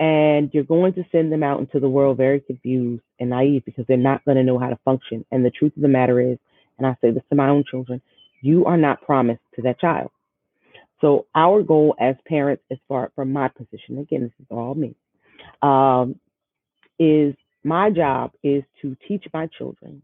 And 0.00 0.50
you're 0.52 0.64
going 0.64 0.94
to 0.94 1.04
send 1.12 1.32
them 1.32 1.44
out 1.44 1.60
into 1.60 1.78
the 1.78 1.88
world 1.88 2.16
very 2.16 2.40
confused 2.40 3.04
and 3.20 3.30
naive 3.30 3.64
because 3.64 3.84
they're 3.86 3.96
not 3.96 4.24
going 4.24 4.36
to 4.36 4.42
know 4.42 4.58
how 4.58 4.68
to 4.68 4.78
function. 4.84 5.24
And 5.30 5.44
the 5.44 5.50
truth 5.50 5.76
of 5.76 5.82
the 5.82 5.88
matter 5.88 6.20
is, 6.20 6.38
and 6.76 6.86
I 6.86 6.96
say 7.00 7.12
this 7.12 7.22
to 7.30 7.36
my 7.36 7.48
own 7.48 7.64
children, 7.70 8.02
you 8.42 8.64
are 8.66 8.76
not 8.76 9.02
promised 9.02 9.42
to 9.54 9.62
that 9.62 9.78
child. 9.78 10.10
So 11.04 11.26
our 11.34 11.62
goal 11.62 11.94
as 12.00 12.16
parents, 12.26 12.62
as 12.70 12.78
far 12.88 13.12
from 13.14 13.30
my 13.30 13.48
position, 13.48 13.98
again, 13.98 14.22
this 14.22 14.32
is 14.40 14.46
all 14.48 14.74
me, 14.74 14.94
um, 15.60 16.18
is 16.98 17.34
my 17.62 17.90
job 17.90 18.32
is 18.42 18.62
to 18.80 18.96
teach 19.06 19.26
my 19.34 19.46
children 19.58 20.00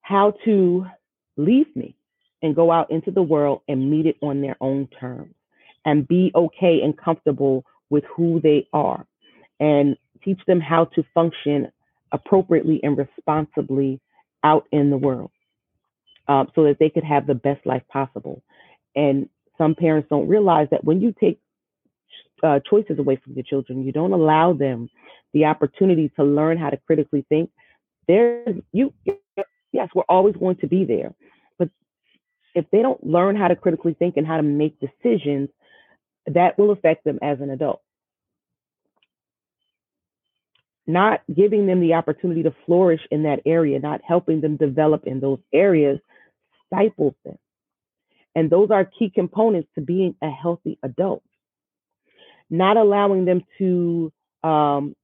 how 0.00 0.32
to 0.46 0.86
leave 1.36 1.66
me 1.76 1.94
and 2.40 2.56
go 2.56 2.72
out 2.72 2.90
into 2.90 3.10
the 3.10 3.22
world 3.22 3.60
and 3.68 3.90
meet 3.90 4.06
it 4.06 4.16
on 4.22 4.40
their 4.40 4.56
own 4.62 4.88
terms 4.98 5.34
and 5.84 6.08
be 6.08 6.32
okay 6.34 6.80
and 6.82 6.96
comfortable 6.96 7.62
with 7.90 8.04
who 8.16 8.40
they 8.40 8.66
are 8.72 9.04
and 9.60 9.98
teach 10.24 10.40
them 10.46 10.60
how 10.62 10.86
to 10.86 11.04
function 11.12 11.70
appropriately 12.10 12.80
and 12.82 12.96
responsibly 12.96 14.00
out 14.42 14.66
in 14.72 14.88
the 14.88 14.96
world 14.96 15.30
uh, 16.26 16.46
so 16.54 16.64
that 16.64 16.78
they 16.80 16.88
could 16.88 17.04
have 17.04 17.26
the 17.26 17.34
best 17.34 17.66
life 17.66 17.82
possible. 17.92 18.42
And 18.96 19.28
some 19.58 19.74
parents 19.74 20.08
don't 20.08 20.28
realize 20.28 20.68
that 20.70 20.84
when 20.84 21.00
you 21.00 21.12
take 21.18 21.40
uh, 22.42 22.60
choices 22.68 22.98
away 22.98 23.16
from 23.16 23.34
your 23.34 23.42
children, 23.42 23.84
you 23.84 23.92
don't 23.92 24.12
allow 24.12 24.52
them 24.52 24.88
the 25.32 25.44
opportunity 25.44 26.10
to 26.16 26.24
learn 26.24 26.56
how 26.56 26.70
to 26.70 26.76
critically 26.76 27.26
think. 27.28 27.50
There, 28.06 28.44
you, 28.72 28.94
yes, 29.72 29.88
we're 29.94 30.04
always 30.08 30.34
going 30.36 30.56
to 30.56 30.66
be 30.66 30.84
there, 30.84 31.14
but 31.58 31.68
if 32.54 32.64
they 32.70 32.80
don't 32.80 33.04
learn 33.04 33.36
how 33.36 33.48
to 33.48 33.56
critically 33.56 33.94
think 33.94 34.16
and 34.16 34.26
how 34.26 34.38
to 34.38 34.42
make 34.42 34.78
decisions, 34.80 35.50
that 36.26 36.58
will 36.58 36.70
affect 36.70 37.04
them 37.04 37.18
as 37.20 37.40
an 37.40 37.50
adult. 37.50 37.82
Not 40.86 41.20
giving 41.34 41.66
them 41.66 41.80
the 41.80 41.94
opportunity 41.94 42.44
to 42.44 42.54
flourish 42.64 43.02
in 43.10 43.24
that 43.24 43.40
area, 43.44 43.78
not 43.78 44.00
helping 44.06 44.40
them 44.40 44.56
develop 44.56 45.06
in 45.06 45.20
those 45.20 45.40
areas, 45.52 45.98
stifles 46.66 47.14
them. 47.24 47.38
And 48.34 48.50
those 48.50 48.70
are 48.70 48.84
key 48.84 49.10
components 49.10 49.68
to 49.74 49.80
being 49.80 50.14
a 50.22 50.30
healthy 50.30 50.78
adult. 50.82 51.22
Not 52.50 52.76
allowing 52.76 53.24
them 53.24 53.44
to 53.58 54.12
um, 54.42 54.94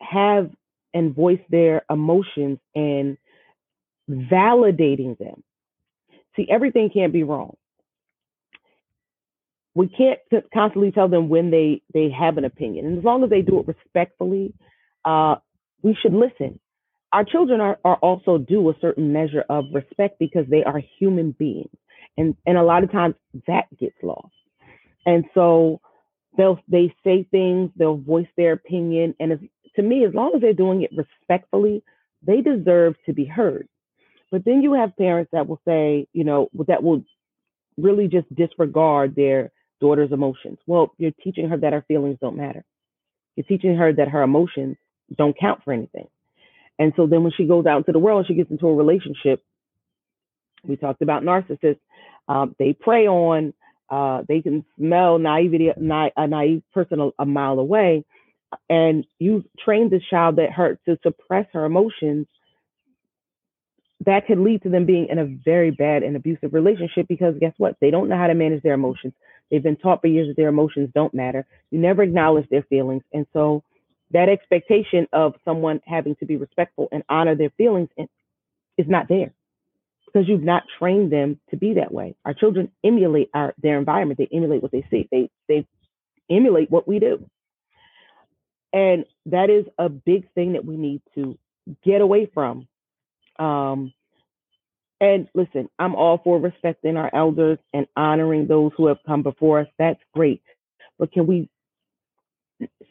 have 0.00 0.50
and 0.92 1.14
voice 1.14 1.40
their 1.50 1.84
emotions 1.90 2.58
and 2.74 3.16
validating 4.08 5.18
them. 5.18 5.42
See, 6.36 6.46
everything 6.50 6.90
can't 6.92 7.12
be 7.12 7.22
wrong. 7.22 7.56
We 9.74 9.88
can't 9.88 10.20
constantly 10.52 10.92
tell 10.92 11.08
them 11.08 11.28
when 11.28 11.50
they 11.50 11.82
they 11.92 12.08
have 12.10 12.38
an 12.38 12.44
opinion, 12.44 12.86
and 12.86 12.98
as 12.98 13.04
long 13.04 13.24
as 13.24 13.30
they 13.30 13.42
do 13.42 13.58
it 13.58 13.66
respectfully, 13.66 14.54
uh, 15.04 15.36
we 15.82 15.96
should 16.00 16.14
listen. 16.14 16.60
Our 17.12 17.24
children 17.24 17.60
are, 17.60 17.78
are 17.84 17.96
also 17.96 18.38
due 18.38 18.68
a 18.70 18.74
certain 18.80 19.12
measure 19.12 19.44
of 19.48 19.64
respect 19.72 20.18
because 20.20 20.46
they 20.48 20.62
are 20.64 20.80
human 20.98 21.32
beings 21.32 21.70
and 22.16 22.36
and 22.46 22.58
a 22.58 22.62
lot 22.62 22.84
of 22.84 22.92
times 22.92 23.14
that 23.46 23.66
gets 23.78 23.96
lost. 24.02 24.34
And 25.06 25.24
so 25.34 25.80
they'll 26.36 26.60
they 26.68 26.94
say 27.04 27.26
things 27.30 27.70
they'll 27.76 27.96
voice 27.96 28.28
their 28.36 28.52
opinion 28.52 29.14
and 29.20 29.48
to 29.76 29.82
me 29.82 30.04
as 30.04 30.14
long 30.14 30.32
as 30.34 30.40
they're 30.40 30.52
doing 30.52 30.82
it 30.82 30.90
respectfully 30.96 31.82
they 32.26 32.40
deserve 32.40 32.94
to 33.06 33.12
be 33.12 33.24
heard. 33.24 33.68
But 34.30 34.44
then 34.44 34.62
you 34.62 34.74
have 34.74 34.96
parents 34.96 35.30
that 35.32 35.48
will 35.48 35.60
say 35.66 36.06
you 36.12 36.24
know 36.24 36.48
that 36.68 36.82
will 36.82 37.04
really 37.76 38.08
just 38.08 38.32
disregard 38.34 39.14
their 39.16 39.52
daughter's 39.80 40.12
emotions. 40.12 40.58
Well 40.66 40.94
you're 40.98 41.12
teaching 41.22 41.48
her 41.48 41.56
that 41.58 41.72
her 41.72 41.84
feelings 41.86 42.18
don't 42.20 42.36
matter. 42.36 42.64
You're 43.36 43.46
teaching 43.46 43.76
her 43.76 43.92
that 43.92 44.08
her 44.08 44.22
emotions 44.22 44.76
don't 45.16 45.38
count 45.38 45.62
for 45.64 45.72
anything. 45.72 46.08
And 46.78 46.92
so 46.96 47.06
then 47.06 47.22
when 47.22 47.32
she 47.36 47.46
goes 47.46 47.66
out 47.66 47.78
into 47.78 47.92
the 47.92 47.98
world 47.98 48.26
she 48.28 48.34
gets 48.34 48.50
into 48.50 48.68
a 48.68 48.74
relationship 48.74 49.42
we 50.66 50.76
talked 50.76 51.02
about 51.02 51.22
narcissists 51.22 51.78
um, 52.28 52.54
they 52.58 52.72
prey 52.72 53.06
on, 53.06 53.52
uh, 53.90 54.22
they 54.26 54.40
can 54.40 54.64
smell 54.78 55.18
naivety, 55.18 55.70
na- 55.76 56.10
a 56.16 56.26
naive 56.26 56.62
person 56.72 57.00
a, 57.00 57.10
a, 57.18 57.26
mile 57.26 57.58
away. 57.58 58.04
And 58.70 59.04
you 59.18 59.44
train 59.58 59.90
this 59.90 60.02
child 60.08 60.36
that 60.36 60.50
hurt 60.50 60.80
to 60.86 60.98
suppress 61.02 61.46
her 61.52 61.64
emotions. 61.64 62.26
that 64.06 64.26
could 64.26 64.38
lead 64.38 64.62
to 64.62 64.68
them 64.68 64.86
being 64.86 65.08
in 65.08 65.18
a 65.18 65.24
very 65.24 65.70
bad 65.70 66.02
and 66.02 66.16
abusive 66.16 66.52
relationship 66.52 67.06
because 67.08 67.34
guess 67.40 67.54
what? 67.58 67.76
They 67.80 67.90
don't 67.90 68.08
know 68.08 68.16
how 68.16 68.26
to 68.26 68.34
manage 68.34 68.62
their 68.62 68.74
emotions. 68.74 69.12
They've 69.50 69.62
been 69.62 69.76
taught 69.76 70.00
for 70.00 70.08
years 70.08 70.28
that 70.28 70.36
their 70.36 70.48
emotions 70.48 70.90
don't 70.94 71.14
matter. 71.14 71.46
You 71.70 71.78
never 71.78 72.02
acknowledge 72.02 72.48
their 72.48 72.62
feelings. 72.62 73.02
And 73.12 73.26
so 73.32 73.62
that 74.12 74.28
expectation 74.28 75.06
of 75.12 75.34
someone 75.44 75.80
having 75.86 76.16
to 76.16 76.26
be 76.26 76.36
respectful 76.36 76.88
and 76.92 77.02
honor 77.08 77.34
their 77.34 77.50
feelings 77.50 77.88
is 78.78 78.86
not 78.88 79.08
there 79.08 79.32
because 80.14 80.28
you've 80.28 80.44
not 80.44 80.62
trained 80.78 81.12
them 81.12 81.40
to 81.50 81.56
be 81.56 81.74
that 81.74 81.92
way. 81.92 82.14
Our 82.24 82.34
children 82.34 82.70
emulate 82.84 83.30
our 83.34 83.54
their 83.60 83.78
environment. 83.78 84.18
They 84.18 84.28
emulate 84.32 84.62
what 84.62 84.72
they 84.72 84.86
see. 84.90 85.08
They 85.10 85.28
they 85.48 85.66
emulate 86.30 86.70
what 86.70 86.86
we 86.86 87.00
do. 87.00 87.28
And 88.72 89.04
that 89.26 89.50
is 89.50 89.66
a 89.78 89.88
big 89.88 90.32
thing 90.34 90.54
that 90.54 90.64
we 90.64 90.76
need 90.76 91.02
to 91.16 91.38
get 91.84 92.00
away 92.00 92.30
from. 92.32 92.68
Um, 93.38 93.92
and 95.00 95.28
listen, 95.34 95.68
I'm 95.78 95.94
all 95.94 96.20
for 96.22 96.38
respecting 96.40 96.96
our 96.96 97.10
elders 97.14 97.58
and 97.72 97.86
honoring 97.96 98.46
those 98.46 98.72
who 98.76 98.86
have 98.86 98.98
come 99.06 99.22
before 99.22 99.60
us. 99.60 99.68
That's 99.78 100.00
great. 100.14 100.42
But 100.98 101.12
can 101.12 101.26
we 101.26 101.48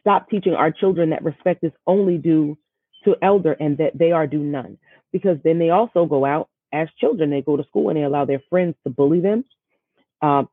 stop 0.01 0.29
teaching 0.29 0.53
our 0.53 0.71
children 0.71 1.11
that 1.11 1.23
respect 1.23 1.63
is 1.63 1.71
only 1.87 2.17
due 2.17 2.57
to 3.05 3.15
elder 3.21 3.53
and 3.53 3.77
that 3.77 3.97
they 3.97 4.11
are 4.11 4.27
due 4.27 4.43
none? 4.43 4.77
Because 5.11 5.37
then 5.43 5.59
they 5.59 5.69
also 5.69 6.05
go 6.05 6.25
out 6.25 6.49
as 6.73 6.89
children, 6.99 7.29
they 7.29 7.41
go 7.41 7.55
to 7.55 7.63
school 7.65 7.89
and 7.89 7.97
they 7.97 8.03
allow 8.03 8.25
their 8.25 8.43
friends 8.49 8.75
to 8.83 8.89
bully 8.89 9.21
them. 9.21 9.45
Um, 10.21 10.49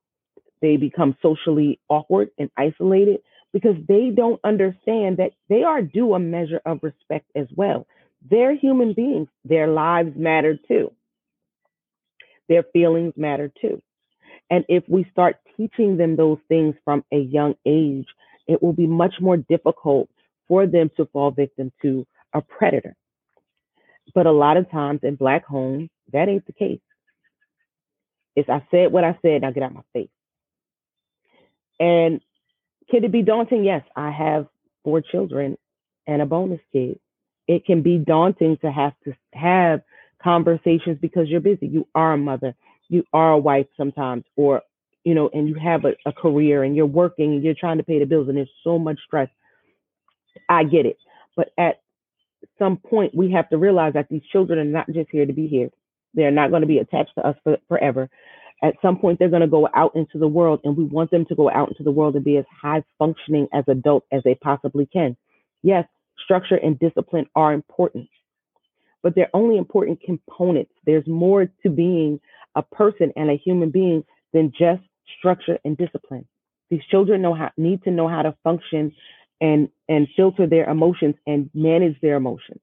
they 0.60 0.76
become 0.76 1.16
socially 1.22 1.80
awkward 1.88 2.30
and 2.38 2.50
isolated 2.56 3.20
because 3.52 3.76
they 3.88 4.10
don't 4.14 4.40
understand 4.44 5.16
that 5.16 5.32
they 5.48 5.62
are 5.64 5.82
due 5.82 6.14
a 6.14 6.18
measure 6.18 6.60
of 6.66 6.80
respect 6.82 7.26
as 7.34 7.46
well. 7.56 7.86
They're 8.30 8.54
human 8.54 8.92
beings, 8.92 9.28
their 9.44 9.66
lives 9.68 10.12
matter 10.14 10.58
too, 10.68 10.92
their 12.48 12.64
feelings 12.72 13.14
matter 13.16 13.50
too. 13.60 13.82
And 14.50 14.64
if 14.68 14.84
we 14.88 15.06
start 15.10 15.36
teaching 15.56 15.96
them 15.96 16.16
those 16.16 16.38
things 16.48 16.74
from 16.84 17.04
a 17.12 17.18
young 17.18 17.54
age, 17.66 18.06
it 18.46 18.62
will 18.62 18.72
be 18.72 18.86
much 18.86 19.14
more 19.20 19.36
difficult 19.36 20.10
for 20.48 20.66
them 20.66 20.90
to 20.96 21.06
fall 21.06 21.30
victim 21.30 21.72
to 21.82 22.06
a 22.34 22.42
predator. 22.42 22.96
But 24.14 24.26
a 24.26 24.32
lot 24.32 24.56
of 24.56 24.70
times 24.70 25.00
in 25.02 25.16
Black 25.16 25.46
homes, 25.46 25.90
that 26.12 26.28
ain't 26.28 26.46
the 26.46 26.52
case. 26.52 26.80
It's 28.36 28.48
I 28.48 28.66
said 28.70 28.92
what 28.92 29.04
I 29.04 29.18
said, 29.22 29.42
now 29.42 29.50
get 29.50 29.62
out 29.62 29.74
my 29.74 29.82
face. 29.92 30.08
And 31.78 32.20
can 32.90 33.04
it 33.04 33.12
be 33.12 33.22
daunting? 33.22 33.64
Yes, 33.64 33.82
I 33.96 34.10
have 34.10 34.46
four 34.84 35.00
children 35.00 35.56
and 36.06 36.22
a 36.22 36.26
bonus 36.26 36.60
kid. 36.72 36.98
It 37.46 37.64
can 37.64 37.82
be 37.82 37.98
daunting 37.98 38.58
to 38.58 38.70
have 38.70 38.92
to 39.04 39.14
have 39.34 39.82
conversations 40.22 40.98
because 41.00 41.28
you're 41.28 41.40
busy. 41.40 41.66
You 41.66 41.86
are 41.94 42.12
a 42.12 42.18
mother, 42.18 42.54
you 42.88 43.04
are 43.12 43.32
a 43.32 43.38
wife 43.38 43.66
sometimes, 43.76 44.24
or 44.36 44.62
you 45.04 45.14
know, 45.14 45.30
and 45.32 45.48
you 45.48 45.54
have 45.54 45.84
a, 45.84 45.94
a 46.04 46.12
career 46.12 46.62
and 46.62 46.76
you're 46.76 46.86
working 46.86 47.32
and 47.32 47.42
you're 47.42 47.54
trying 47.54 47.78
to 47.78 47.82
pay 47.84 47.98
the 47.98 48.04
bills 48.04 48.28
and 48.28 48.36
there's 48.36 48.50
so 48.62 48.78
much 48.78 48.98
stress. 49.06 49.28
I 50.48 50.64
get 50.64 50.86
it. 50.86 50.98
But 51.36 51.50
at 51.58 51.80
some 52.58 52.76
point, 52.76 53.14
we 53.14 53.30
have 53.32 53.48
to 53.50 53.58
realize 53.58 53.94
that 53.94 54.08
these 54.08 54.22
children 54.32 54.58
are 54.58 54.64
not 54.64 54.86
just 54.92 55.10
here 55.10 55.26
to 55.26 55.32
be 55.32 55.46
here. 55.46 55.70
They're 56.14 56.30
not 56.30 56.50
going 56.50 56.62
to 56.62 56.66
be 56.66 56.78
attached 56.78 57.14
to 57.16 57.26
us 57.26 57.36
for, 57.44 57.58
forever. 57.68 58.08
At 58.62 58.74
some 58.82 58.98
point, 58.98 59.18
they're 59.18 59.28
going 59.28 59.40
to 59.40 59.48
go 59.48 59.68
out 59.74 59.96
into 59.96 60.18
the 60.18 60.28
world, 60.28 60.60
and 60.64 60.76
we 60.76 60.84
want 60.84 61.10
them 61.10 61.24
to 61.26 61.34
go 61.34 61.50
out 61.50 61.68
into 61.68 61.82
the 61.82 61.90
world 61.90 62.14
and 62.14 62.24
be 62.24 62.36
as 62.36 62.44
high 62.50 62.82
functioning 62.98 63.48
as 63.52 63.64
adults 63.68 64.06
as 64.12 64.22
they 64.24 64.34
possibly 64.34 64.86
can. 64.86 65.16
Yes, 65.62 65.86
structure 66.22 66.56
and 66.56 66.78
discipline 66.78 67.26
are 67.34 67.52
important, 67.52 68.08
but 69.02 69.14
they're 69.14 69.30
only 69.32 69.56
important 69.56 70.02
components. 70.02 70.72
There's 70.84 71.06
more 71.06 71.46
to 71.62 71.70
being 71.70 72.20
a 72.54 72.62
person 72.62 73.12
and 73.16 73.30
a 73.30 73.36
human 73.36 73.70
being 73.70 74.04
than 74.32 74.52
just 74.58 74.82
structure 75.18 75.58
and 75.64 75.76
discipline. 75.76 76.26
These 76.70 76.84
children 76.90 77.22
know 77.22 77.34
how 77.34 77.50
need 77.56 77.82
to 77.84 77.90
know 77.90 78.08
how 78.08 78.22
to 78.22 78.36
function 78.44 78.92
and 79.40 79.68
and 79.88 80.08
filter 80.16 80.46
their 80.46 80.68
emotions 80.68 81.16
and 81.26 81.50
manage 81.54 82.00
their 82.00 82.16
emotions. 82.16 82.60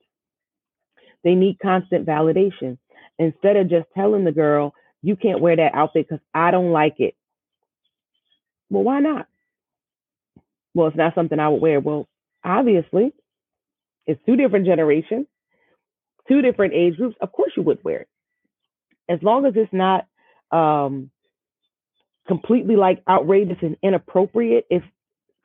They 1.24 1.36
need 1.36 1.60
constant 1.62 2.06
validation 2.06 2.78
instead 3.20 3.58
of 3.58 3.70
just 3.70 3.88
telling 3.96 4.24
the 4.24 4.32
girl, 4.32 4.74
you 5.02 5.16
can't 5.16 5.42
wear 5.42 5.56
that 5.56 5.76
outfit 5.76 6.08
because 6.10 6.24
I 6.34 6.52
don't 6.52 6.72
like 6.72 6.96
it. 7.00 7.16
Well, 8.70 8.84
why 8.84 9.00
not? 9.00 9.28
Well, 10.74 10.88
it's 10.88 10.98
not 10.98 11.16
something 11.16 11.40
I 11.40 11.50
would 11.50 11.62
wear. 11.62 11.80
Well, 11.80 12.08
obviously, 12.44 13.14
it's 14.06 14.22
two 14.26 14.36
different 14.36 14.66
generations, 14.66 15.28
two 16.28 16.42
different 16.42 16.74
age 16.74 16.98
groups. 16.98 17.16
Of 17.22 17.32
course, 17.32 17.52
you 17.58 17.64
would 17.64 17.84
wear 17.84 18.02
it. 18.02 18.10
As 19.10 19.20
long 19.24 19.46
as 19.46 19.54
it's 19.56 19.74
not 19.74 20.06
um, 20.52 21.10
completely 22.28 22.76
like 22.76 23.02
outrageous 23.10 23.58
and 23.62 23.78
inappropriate. 23.82 24.66
If 24.70 24.84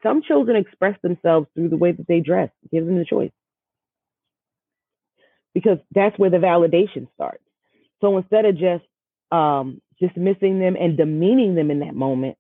some 0.02 0.22
children 0.22 0.56
express 0.56 0.98
themselves 1.02 1.46
through 1.54 1.68
the 1.68 1.76
way 1.76 1.92
that 1.92 2.06
they 2.06 2.20
dress, 2.20 2.50
give 2.70 2.86
them 2.86 2.98
the 2.98 3.04
choice. 3.04 3.32
Because 5.54 5.78
that's 5.94 6.18
where 6.18 6.30
the 6.30 6.38
validation 6.38 7.08
starts. 7.14 7.42
So 8.00 8.16
instead 8.16 8.46
of 8.46 8.56
just 8.56 8.84
um, 9.30 9.80
dismissing 10.00 10.58
them 10.58 10.76
and 10.78 10.96
demeaning 10.96 11.54
them 11.54 11.70
in 11.70 11.80
that 11.80 11.94
moment, 11.94 12.36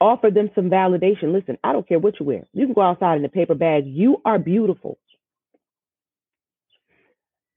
offer 0.00 0.30
them 0.30 0.50
some 0.54 0.70
validation. 0.70 1.32
Listen, 1.32 1.58
I 1.62 1.72
don't 1.72 1.86
care 1.86 1.98
what 1.98 2.18
you 2.18 2.26
wear. 2.26 2.44
You 2.52 2.66
can 2.66 2.74
go 2.74 2.80
outside 2.80 3.18
in 3.18 3.24
a 3.24 3.28
paper 3.28 3.54
bag. 3.54 3.84
You 3.86 4.20
are 4.24 4.38
beautiful. 4.38 4.98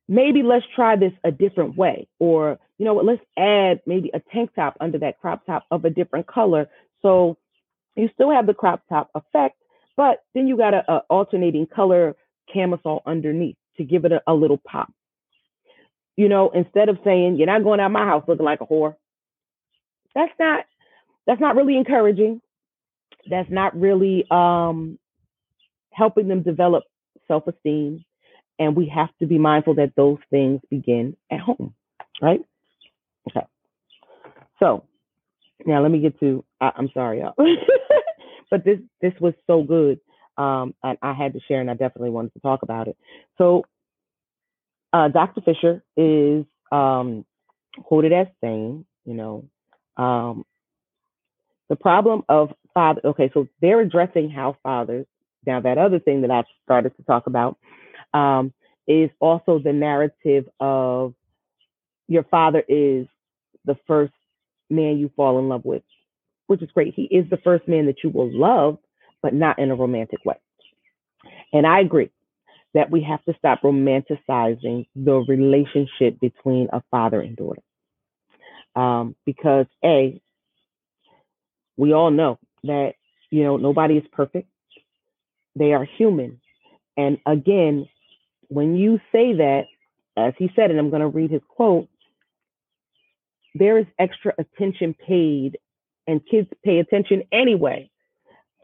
Maybe 0.09 0.43
let's 0.43 0.65
try 0.75 0.97
this 0.97 1.13
a 1.23 1.31
different 1.31 1.77
way. 1.77 2.07
Or, 2.19 2.59
you 2.77 2.85
know 2.85 2.93
what, 2.93 3.05
let's 3.05 3.23
add 3.37 3.81
maybe 3.85 4.11
a 4.13 4.19
tank 4.19 4.51
top 4.55 4.75
under 4.81 4.97
that 4.99 5.19
crop 5.21 5.45
top 5.45 5.63
of 5.71 5.85
a 5.85 5.89
different 5.89 6.27
color. 6.27 6.67
So 7.03 7.37
you 7.95 8.09
still 8.13 8.31
have 8.31 8.47
the 8.47 8.55
crop 8.55 8.81
top 8.89 9.11
effect, 9.13 9.57
but 9.95 10.23
then 10.33 10.47
you 10.47 10.57
got 10.57 10.73
a, 10.73 11.03
alternating 11.09 11.67
color 11.67 12.15
camisole 12.51 13.03
underneath 13.05 13.57
to 13.77 13.83
give 13.83 14.05
it 14.05 14.11
a, 14.11 14.21
a 14.25 14.33
little 14.33 14.57
pop 14.57 14.91
you 16.15 16.29
know, 16.29 16.51
instead 16.51 16.89
of 16.89 16.99
saying 17.03 17.37
you're 17.37 17.47
not 17.47 17.63
going 17.63 17.79
out 17.79 17.91
my 17.91 18.05
house 18.05 18.23
looking 18.27 18.45
like 18.45 18.61
a 18.61 18.65
whore. 18.65 18.95
That's 20.13 20.31
not 20.39 20.65
that's 21.25 21.41
not 21.41 21.55
really 21.55 21.77
encouraging. 21.77 22.41
That's 23.29 23.49
not 23.49 23.79
really 23.79 24.25
um, 24.29 24.99
helping 25.91 26.27
them 26.27 26.43
develop 26.43 26.83
self-esteem. 27.27 28.03
And 28.59 28.75
we 28.75 28.91
have 28.93 29.09
to 29.19 29.25
be 29.25 29.39
mindful 29.39 29.75
that 29.75 29.93
those 29.95 30.19
things 30.29 30.61
begin 30.69 31.15
at 31.31 31.39
home, 31.39 31.73
right? 32.21 32.41
Okay. 33.29 33.45
So 34.59 34.83
now 35.65 35.81
let 35.81 35.91
me 35.91 35.99
get 35.99 36.19
to. 36.19 36.43
I, 36.63 36.79
am 36.79 36.89
sorry, 36.93 37.19
y'all, 37.19 37.33
but 38.51 38.63
this 38.63 38.79
this 39.01 39.13
was 39.19 39.33
so 39.47 39.63
good, 39.63 39.99
um, 40.37 40.73
and 40.83 40.97
I 41.01 41.13
had 41.13 41.33
to 41.33 41.39
share, 41.47 41.61
and 41.61 41.69
I 41.69 41.73
definitely 41.73 42.11
wanted 42.11 42.33
to 42.33 42.39
talk 42.39 42.63
about 42.63 42.87
it. 42.87 42.97
So 43.37 43.65
uh, 44.93 45.09
Dr. 45.09 45.41
Fisher 45.41 45.83
is 45.97 46.45
um, 46.71 47.25
quoted 47.83 48.13
as 48.13 48.27
saying, 48.41 48.85
you 49.05 49.13
know, 49.13 49.45
um, 49.97 50.45
the 51.69 51.75
problem 51.75 52.23
of 52.29 52.53
father. 52.73 53.01
Okay, 53.03 53.31
so 53.33 53.47
they're 53.61 53.81
addressing 53.81 54.29
how 54.29 54.57
fathers. 54.63 55.07
Now 55.45 55.59
that 55.61 55.77
other 55.77 55.99
thing 55.99 56.21
that 56.21 56.31
I've 56.31 56.45
started 56.63 56.95
to 56.97 57.03
talk 57.03 57.27
about 57.27 57.57
um, 58.13 58.53
is 58.87 59.09
also 59.19 59.59
the 59.59 59.73
narrative 59.73 60.45
of 60.59 61.13
your 62.07 62.23
father 62.23 62.63
is 62.67 63.07
the 63.65 63.75
first 63.87 64.13
man 64.69 64.97
you 64.97 65.09
fall 65.15 65.39
in 65.39 65.49
love 65.49 65.65
with, 65.65 65.83
which 66.47 66.61
is 66.61 66.71
great. 66.71 66.93
He 66.95 67.03
is 67.03 67.29
the 67.29 67.37
first 67.37 67.67
man 67.67 67.85
that 67.87 68.03
you 68.03 68.09
will 68.09 68.31
love, 68.31 68.77
but 69.21 69.33
not 69.33 69.59
in 69.59 69.71
a 69.71 69.75
romantic 69.75 70.23
way. 70.25 70.35
And 71.51 71.65
I 71.65 71.79
agree 71.79 72.09
that 72.73 72.89
we 72.89 73.03
have 73.03 73.23
to 73.25 73.33
stop 73.37 73.61
romanticizing 73.61 74.87
the 74.95 75.23
relationship 75.27 76.19
between 76.19 76.69
a 76.73 76.81
father 76.91 77.21
and 77.21 77.35
daughter. 77.35 77.61
Um, 78.75 79.15
because 79.25 79.67
A, 79.85 80.19
we 81.77 81.93
all 81.93 82.11
know 82.11 82.39
that, 82.63 82.93
you 83.29 83.43
know, 83.43 83.57
nobody 83.57 83.97
is 83.97 84.03
perfect. 84.11 84.49
They 85.55 85.73
are 85.73 85.85
human. 85.97 86.41
And 86.97 87.19
again, 87.25 87.87
when 88.47 88.75
you 88.75 88.99
say 89.11 89.33
that, 89.33 89.65
as 90.17 90.33
he 90.37 90.49
said, 90.55 90.71
and 90.71 90.79
I'm 90.79 90.89
going 90.89 91.01
to 91.01 91.07
read 91.07 91.31
his 91.31 91.41
quote, 91.47 91.87
there 93.55 93.77
is 93.77 93.85
extra 93.99 94.33
attention 94.37 94.95
paid, 94.95 95.57
and 96.07 96.21
kids 96.25 96.49
pay 96.63 96.79
attention 96.79 97.23
anyway 97.31 97.89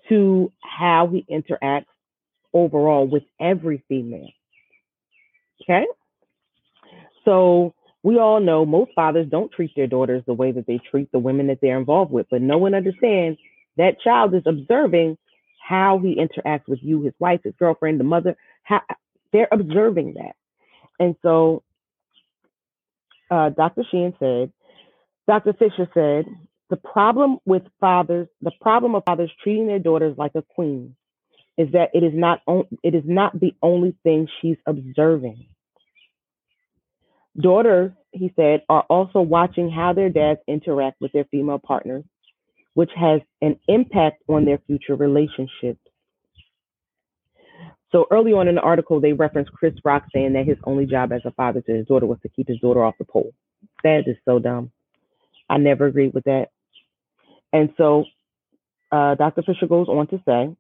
to 0.10 0.52
how 0.62 1.08
he 1.08 1.26
interacts 1.30 1.86
overall 2.54 3.08
with 3.08 3.24
every 3.40 3.84
female. 3.88 4.30
Okay? 5.62 5.86
So 7.26 7.74
we 8.02 8.18
all 8.18 8.40
know 8.40 8.66
most 8.66 8.92
fathers 8.96 9.28
don't 9.30 9.52
treat 9.52 9.72
their 9.76 9.88
daughters 9.88 10.24
the 10.26 10.34
way 10.34 10.52
that 10.52 10.66
they 10.66 10.80
treat 10.90 11.12
the 11.12 11.20
women 11.20 11.48
that 11.48 11.60
they're 11.62 11.78
involved 11.78 12.12
with, 12.12 12.28
but 12.32 12.42
no 12.42 12.58
one 12.58 12.74
understands 12.74 13.40
that 13.78 14.02
child 14.02 14.34
is 14.34 14.44
observing 14.46 15.18
how 15.62 16.00
he 16.00 16.16
interacts 16.16 16.68
with 16.68 16.80
you, 16.82 17.04
his 17.04 17.14
wife, 17.20 17.42
his 17.44 17.54
girlfriend, 17.60 18.00
the 18.00 18.04
mother. 18.04 18.36
How, 18.64 18.82
they're 19.32 19.48
observing 19.52 20.16
that. 20.16 20.36
And 21.00 21.16
so 21.22 21.64
uh, 23.30 23.50
Dr. 23.50 23.84
Sheehan 23.90 24.16
said, 24.20 24.52
Dr. 25.28 25.54
Fisher 25.54 25.88
said, 25.94 26.26
the 26.70 26.78
problem 26.78 27.40
with 27.46 27.64
fathers, 27.80 28.28
the 28.42 28.52
problem 28.62 28.96
of 28.96 29.04
fathers 29.06 29.32
treating 29.44 29.68
their 29.68 29.80
daughters 29.80 30.18
like 30.18 30.34
a 30.36 30.44
queen 30.44 30.96
is 31.58 31.72
that 31.74 31.90
it 31.94 32.04
is 32.04 32.14
not 32.14 32.42
on, 32.48 32.66
it 32.84 32.96
is 32.96 33.04
not 33.06 33.40
the 33.40 33.54
only 33.62 33.96
thing 34.04 34.28
she's 34.42 34.58
observing. 34.66 35.48
Daughters, 37.40 37.92
he 38.12 38.32
said, 38.36 38.64
are 38.70 38.84
also 38.90 39.22
watching 39.22 39.70
how 39.70 39.94
their 39.94 40.10
dads 40.10 40.40
interact 40.48 41.02
with 41.02 41.12
their 41.12 41.26
female 41.26 41.60
partners, 41.60 42.04
which 42.74 42.92
has 42.96 43.22
an 43.42 43.60
impact 43.68 44.24
on 44.28 44.46
their 44.46 44.60
future 44.68 44.96
relationships. 44.96 45.80
So 47.92 48.06
early 48.12 48.34
on 48.34 48.48
in 48.48 48.56
the 48.56 48.62
article, 48.62 49.02
they 49.02 49.14
referenced 49.14 49.52
Chris 49.52 49.74
Rock 49.84 50.06
saying 50.14 50.34
that 50.34 50.46
his 50.46 50.58
only 50.64 50.86
job 50.86 51.12
as 51.12 51.22
a 51.26 51.32
father 51.32 51.62
to 51.62 51.72
his 51.74 51.88
daughter 51.88 52.06
was 52.06 52.20
to 52.22 52.30
keep 52.30 52.48
his 52.48 52.60
daughter 52.60 52.84
off 52.84 52.96
the 53.00 53.06
pole. 53.06 53.34
That 53.84 54.04
is 54.06 54.18
so 54.26 54.40
dumb. 54.40 54.72
I 55.50 55.58
never 55.58 55.88
agreed 55.88 56.14
with 56.14 56.26
that. 56.26 56.50
And 57.54 57.74
so 57.78 58.06
uh, 58.92 59.16
Dr. 59.16 59.44
Fisher 59.44 59.68
goes 59.68 59.88
on 59.88 60.08
to 60.08 60.22
say 60.26 60.56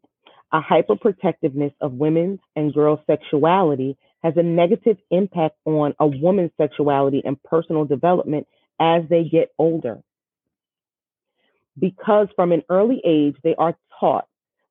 a 0.52 0.62
hyperprotectiveness 0.62 1.74
of 1.82 1.94
women's 1.94 2.40
and 2.56 2.74
girls' 2.74 3.00
sexuality 3.06 3.98
has 4.24 4.34
a 4.36 4.44
negative 4.44 4.98
impact 5.12 5.56
on 5.66 5.94
a 6.00 6.08
woman's 6.08 6.52
sexuality 6.58 7.22
and 7.24 7.42
personal 7.44 7.86
development 7.86 8.48
as 8.80 9.04
they 9.10 9.24
get 9.24 9.52
older. 9.58 10.00
Because 11.78 12.28
from 12.36 12.52
an 12.52 12.64
early 12.70 13.02
age, 13.06 13.36
they 13.44 13.56
are 13.56 13.78
taught 14.00 14.26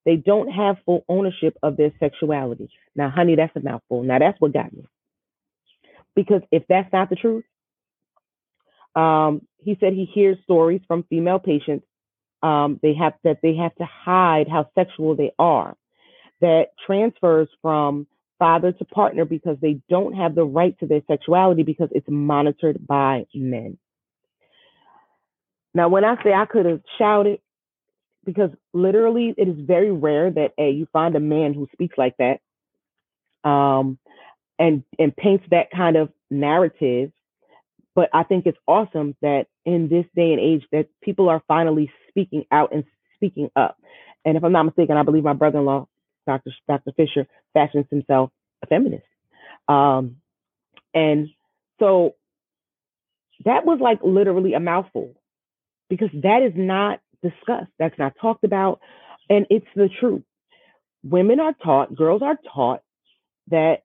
they 0.08 0.16
don't 0.16 0.48
have 0.48 0.76
full 0.86 1.04
ownership 1.06 1.58
of 1.62 1.76
their 1.76 1.92
sexuality. 2.00 2.70
Now, 2.96 3.10
honey, 3.10 3.36
that's 3.36 3.54
a 3.56 3.60
mouthful. 3.60 4.02
Now, 4.02 4.18
that's 4.18 4.40
what 4.40 4.54
got 4.54 4.72
me. 4.72 4.84
Because 6.16 6.40
if 6.50 6.62
that's 6.66 6.90
not 6.92 7.10
the 7.10 7.16
truth, 7.16 7.44
um, 8.96 9.42
he 9.58 9.76
said 9.78 9.92
he 9.92 10.06
hears 10.06 10.38
stories 10.44 10.80
from 10.88 11.04
female 11.10 11.38
patients 11.38 11.84
um, 12.42 12.78
they 12.82 12.94
have 12.94 13.14
that 13.24 13.38
they 13.42 13.54
have 13.56 13.74
to 13.76 13.84
hide 13.84 14.48
how 14.48 14.68
sexual 14.74 15.16
they 15.16 15.32
are. 15.38 15.76
That 16.40 16.68
transfers 16.86 17.48
from 17.62 18.06
father 18.38 18.72
to 18.72 18.84
partner 18.84 19.24
because 19.24 19.56
they 19.60 19.80
don't 19.88 20.14
have 20.14 20.34
the 20.34 20.44
right 20.44 20.78
to 20.78 20.86
their 20.86 21.02
sexuality 21.08 21.64
because 21.64 21.88
it's 21.92 22.06
monitored 22.08 22.86
by 22.86 23.26
men. 23.34 23.78
Now, 25.74 25.88
when 25.88 26.04
I 26.04 26.22
say 26.22 26.32
I 26.32 26.46
could 26.46 26.66
have 26.66 26.80
shouted, 26.98 27.40
because 28.24 28.50
literally 28.72 29.34
it 29.36 29.48
is 29.48 29.56
very 29.58 29.90
rare 29.90 30.30
that 30.30 30.52
a 30.58 30.70
you 30.70 30.86
find 30.92 31.16
a 31.16 31.20
man 31.20 31.54
who 31.54 31.68
speaks 31.72 31.96
like 31.96 32.16
that, 32.18 32.40
um, 33.48 33.98
and 34.58 34.82
and 34.98 35.16
paints 35.16 35.44
that 35.50 35.70
kind 35.70 35.96
of 35.96 36.10
narrative. 36.30 37.10
But 37.94 38.10
I 38.12 38.22
think 38.22 38.46
it's 38.46 38.58
awesome 38.66 39.16
that 39.22 39.46
in 39.64 39.88
this 39.88 40.06
day 40.14 40.32
and 40.32 40.40
age 40.40 40.64
that 40.72 40.88
people 41.02 41.28
are 41.28 41.42
finally 41.48 41.90
speaking 42.18 42.44
out 42.50 42.72
and 42.72 42.84
speaking 43.16 43.50
up. 43.54 43.76
And 44.24 44.36
if 44.36 44.44
I'm 44.44 44.52
not 44.52 44.64
mistaken, 44.64 44.96
I 44.96 45.02
believe 45.02 45.24
my 45.24 45.32
brother-in-law, 45.32 45.86
Dr. 46.26 46.52
Dr. 46.66 46.92
Fisher, 46.96 47.26
fashions 47.54 47.86
himself 47.90 48.30
a 48.62 48.66
feminist. 48.66 49.06
Um, 49.68 50.16
and 50.94 51.28
so 51.78 52.14
that 53.44 53.64
was 53.64 53.78
like 53.80 54.00
literally 54.02 54.54
a 54.54 54.60
mouthful 54.60 55.14
because 55.88 56.10
that 56.22 56.42
is 56.42 56.52
not 56.56 57.00
discussed. 57.22 57.70
That's 57.78 57.98
not 57.98 58.14
talked 58.20 58.44
about. 58.44 58.80
And 59.30 59.46
it's 59.50 59.66
the 59.76 59.88
truth. 60.00 60.22
Women 61.04 61.38
are 61.38 61.54
taught, 61.62 61.94
girls 61.94 62.22
are 62.22 62.38
taught 62.52 62.82
that 63.50 63.82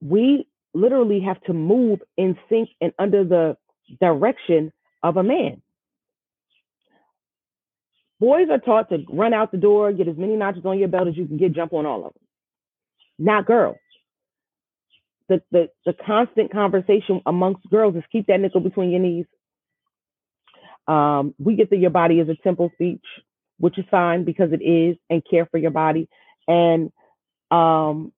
we 0.00 0.46
literally 0.72 1.20
have 1.20 1.40
to 1.42 1.52
move 1.52 2.00
in 2.16 2.38
sync 2.48 2.70
and 2.80 2.92
under 2.98 3.24
the 3.24 3.56
direction 4.00 4.72
of 5.02 5.16
a 5.16 5.22
man. 5.22 5.60
Boys 8.20 8.48
are 8.50 8.58
taught 8.58 8.90
to 8.90 8.98
run 9.08 9.32
out 9.32 9.50
the 9.50 9.58
door, 9.58 9.92
get 9.92 10.06
as 10.06 10.16
many 10.16 10.36
notches 10.36 10.64
on 10.66 10.78
your 10.78 10.88
belt 10.88 11.08
as 11.08 11.16
you 11.16 11.26
can 11.26 11.38
get, 11.38 11.54
jump 11.54 11.72
on 11.72 11.86
all 11.86 12.06
of 12.06 12.12
them. 12.12 12.22
Not 13.18 13.46
girls. 13.46 13.78
The, 15.28 15.42
the, 15.50 15.68
the 15.86 15.94
constant 16.06 16.52
conversation 16.52 17.22
amongst 17.24 17.68
girls 17.70 17.96
is 17.96 18.02
keep 18.12 18.26
that 18.26 18.40
nickel 18.40 18.60
between 18.60 18.90
your 18.90 19.00
knees. 19.00 19.26
Um, 20.86 21.34
we 21.38 21.56
get 21.56 21.70
that 21.70 21.78
your 21.78 21.90
body 21.90 22.20
is 22.20 22.28
a 22.28 22.34
temple 22.42 22.70
speech, 22.74 23.04
which 23.58 23.78
is 23.78 23.84
fine 23.90 24.24
because 24.24 24.50
it 24.52 24.62
is, 24.62 24.96
and 25.08 25.22
care 25.28 25.46
for 25.46 25.58
your 25.58 25.70
body. 25.70 26.08
And 26.48 26.90
um, 27.50 28.12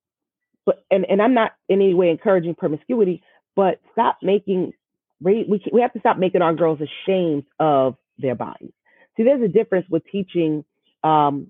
but 0.64 0.84
and, 0.90 1.04
and 1.08 1.20
I'm 1.20 1.34
not 1.34 1.52
in 1.68 1.80
any 1.82 1.94
way 1.94 2.10
encouraging 2.10 2.54
promiscuity, 2.54 3.22
but 3.54 3.80
stop 3.92 4.18
making 4.22 4.72
we 5.20 5.60
we 5.72 5.80
have 5.82 5.92
to 5.92 6.00
stop 6.00 6.18
making 6.18 6.42
our 6.42 6.54
girls 6.54 6.80
ashamed 6.80 7.44
of 7.58 7.96
their 8.18 8.34
bodies. 8.34 8.72
See, 9.16 9.24
there's 9.24 9.42
a 9.42 9.48
difference 9.48 9.86
with 9.90 10.02
teaching 10.10 10.64
um, 11.04 11.48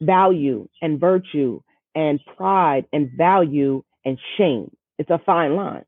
value 0.00 0.68
and 0.80 1.00
virtue 1.00 1.60
and 1.94 2.20
pride 2.36 2.86
and 2.92 3.10
value 3.16 3.84
and 4.04 4.18
shame. 4.36 4.70
It's 4.98 5.10
a 5.10 5.20
fine 5.24 5.56
line. 5.56 5.84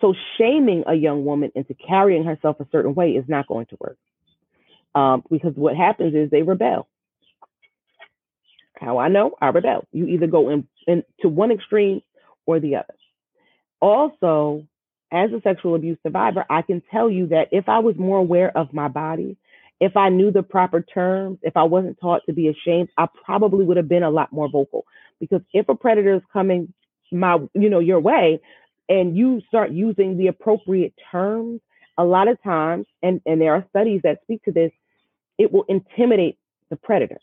So 0.00 0.14
shaming 0.36 0.84
a 0.86 0.94
young 0.94 1.24
woman 1.24 1.50
into 1.54 1.74
carrying 1.74 2.24
herself 2.24 2.60
a 2.60 2.66
certain 2.70 2.94
way 2.94 3.10
is 3.12 3.24
not 3.28 3.48
going 3.48 3.66
to 3.66 3.76
work. 3.80 3.98
Um, 4.94 5.22
because 5.30 5.54
what 5.54 5.76
happens 5.76 6.14
is 6.14 6.30
they 6.30 6.42
rebel. 6.42 6.88
How 8.78 8.98
I 8.98 9.08
know? 9.08 9.32
I 9.40 9.48
rebel. 9.48 9.86
You 9.92 10.06
either 10.06 10.26
go 10.26 10.50
in, 10.50 10.68
in 10.86 11.02
to 11.20 11.28
one 11.28 11.50
extreme 11.50 12.02
or 12.46 12.60
the 12.60 12.76
other. 12.76 12.94
Also, 13.80 14.66
as 15.12 15.30
a 15.32 15.40
sexual 15.42 15.74
abuse 15.74 15.98
survivor, 16.02 16.44
I 16.48 16.62
can 16.62 16.82
tell 16.90 17.10
you 17.10 17.28
that 17.28 17.48
if 17.52 17.68
I 17.68 17.80
was 17.80 17.96
more 17.96 18.18
aware 18.18 18.56
of 18.56 18.72
my 18.72 18.88
body, 18.88 19.36
if 19.80 19.96
I 19.96 20.08
knew 20.08 20.30
the 20.30 20.42
proper 20.42 20.82
terms, 20.82 21.38
if 21.42 21.56
I 21.56 21.62
wasn't 21.62 21.98
taught 22.00 22.22
to 22.26 22.32
be 22.32 22.48
ashamed, 22.48 22.88
I 22.96 23.06
probably 23.24 23.64
would 23.64 23.76
have 23.76 23.88
been 23.88 24.02
a 24.02 24.10
lot 24.10 24.32
more 24.32 24.48
vocal. 24.48 24.84
Because 25.20 25.40
if 25.52 25.68
a 25.68 25.74
predator 25.74 26.14
is 26.16 26.22
coming 26.32 26.72
my, 27.12 27.38
you 27.54 27.70
know, 27.70 27.78
your 27.78 28.00
way, 28.00 28.40
and 28.88 29.16
you 29.16 29.40
start 29.48 29.70
using 29.70 30.16
the 30.16 30.28
appropriate 30.28 30.94
terms, 31.10 31.60
a 31.96 32.04
lot 32.04 32.28
of 32.28 32.42
times, 32.42 32.86
and 33.02 33.20
and 33.26 33.40
there 33.40 33.54
are 33.54 33.64
studies 33.70 34.00
that 34.04 34.20
speak 34.22 34.42
to 34.44 34.52
this, 34.52 34.70
it 35.36 35.52
will 35.52 35.64
intimidate 35.68 36.38
the 36.70 36.76
predator. 36.76 37.18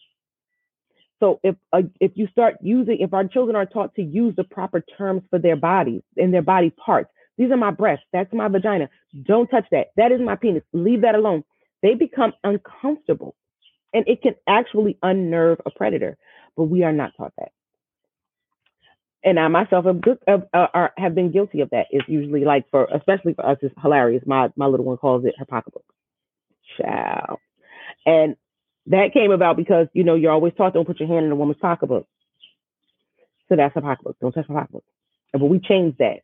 So 1.20 1.40
if 1.44 1.56
uh, 1.72 1.84
if 2.00 2.12
you 2.16 2.28
start 2.28 2.56
using, 2.62 2.98
if 3.00 3.14
our 3.14 3.28
children 3.28 3.56
are 3.56 3.66
taught 3.66 3.96
to 3.96 4.02
use 4.02 4.36
the 4.36 4.44
proper 4.44 4.84
terms 4.98 5.24
for 5.30 5.40
their 5.40 5.56
bodies 5.56 6.02
and 6.18 6.34
their 6.34 6.42
body 6.42 6.72
parts, 6.72 7.10
these 7.38 7.52
are 7.52 7.58
my 7.58 7.72
breasts, 7.72 8.06
that's 8.12 8.34
my 8.34 8.48
vagina. 8.48 8.90
Don't 9.24 9.48
touch 9.48 9.66
that. 9.72 9.88
That 9.98 10.12
is 10.12 10.20
my 10.22 10.36
penis. 10.36 10.64
Leave 10.74 11.02
that 11.02 11.16
alone 11.16 11.44
they 11.86 11.94
become 11.94 12.34
uncomfortable 12.44 13.36
and 13.94 14.08
it 14.08 14.24
can 14.24 14.34
actually 14.48 14.98
unnerve 15.04 15.60
a 15.68 15.72
predator, 15.72 16.18
but 16.58 16.64
we 16.64 16.84
are 16.84 16.92
not 16.92 17.12
taught 17.16 17.34
that. 17.38 17.52
And 19.24 19.40
I 19.40 19.48
myself 19.50 19.86
have, 19.86 20.44
uh, 20.54 20.88
have 20.98 21.14
been 21.16 21.32
guilty 21.32 21.62
of 21.62 21.70
that. 21.70 21.88
It's 21.92 22.10
usually 22.10 22.44
like 22.44 22.66
for, 22.72 22.86
especially 22.94 23.36
for 23.36 23.46
us, 23.46 23.58
it's 23.62 23.74
hilarious. 23.82 24.24
My 24.26 24.50
my 24.56 24.66
little 24.66 24.86
one 24.86 24.98
calls 24.98 25.26
it 25.26 25.36
her 25.38 25.46
pocketbook. 25.46 25.86
Ciao. 26.78 27.38
And 28.06 28.36
that 28.88 29.14
came 29.14 29.32
about 29.32 29.56
because 29.58 29.88
you 29.94 30.04
know 30.04 30.16
you're 30.16 30.32
always 30.32 30.54
taught 30.58 30.74
don't 30.74 30.86
put 30.86 31.00
your 31.00 31.10
hand 31.10 31.26
in 31.26 31.32
a 31.32 31.36
woman's 31.36 31.60
pocketbook. 31.60 32.08
So 33.50 33.56
that's 33.56 33.76
a 33.76 33.82
pocketbook. 33.82 34.18
Don't 34.22 34.32
touch 34.32 34.50
my 34.50 34.56
pocketbook. 34.56 34.84
But 35.34 35.46
we 35.46 35.60
changed 35.60 36.00
that. 36.00 36.22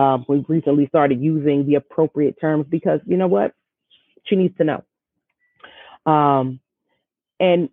Um, 0.00 0.24
we 0.28 0.44
recently 0.48 0.86
started 0.88 1.20
using 1.20 1.66
the 1.66 1.76
appropriate 1.76 2.40
terms 2.40 2.66
because 2.68 3.00
you 3.06 3.16
know 3.16 3.28
what? 3.28 3.54
She 4.24 4.36
needs 4.36 4.56
to 4.58 4.64
know. 4.64 4.84
Um, 6.06 6.60
and 7.38 7.68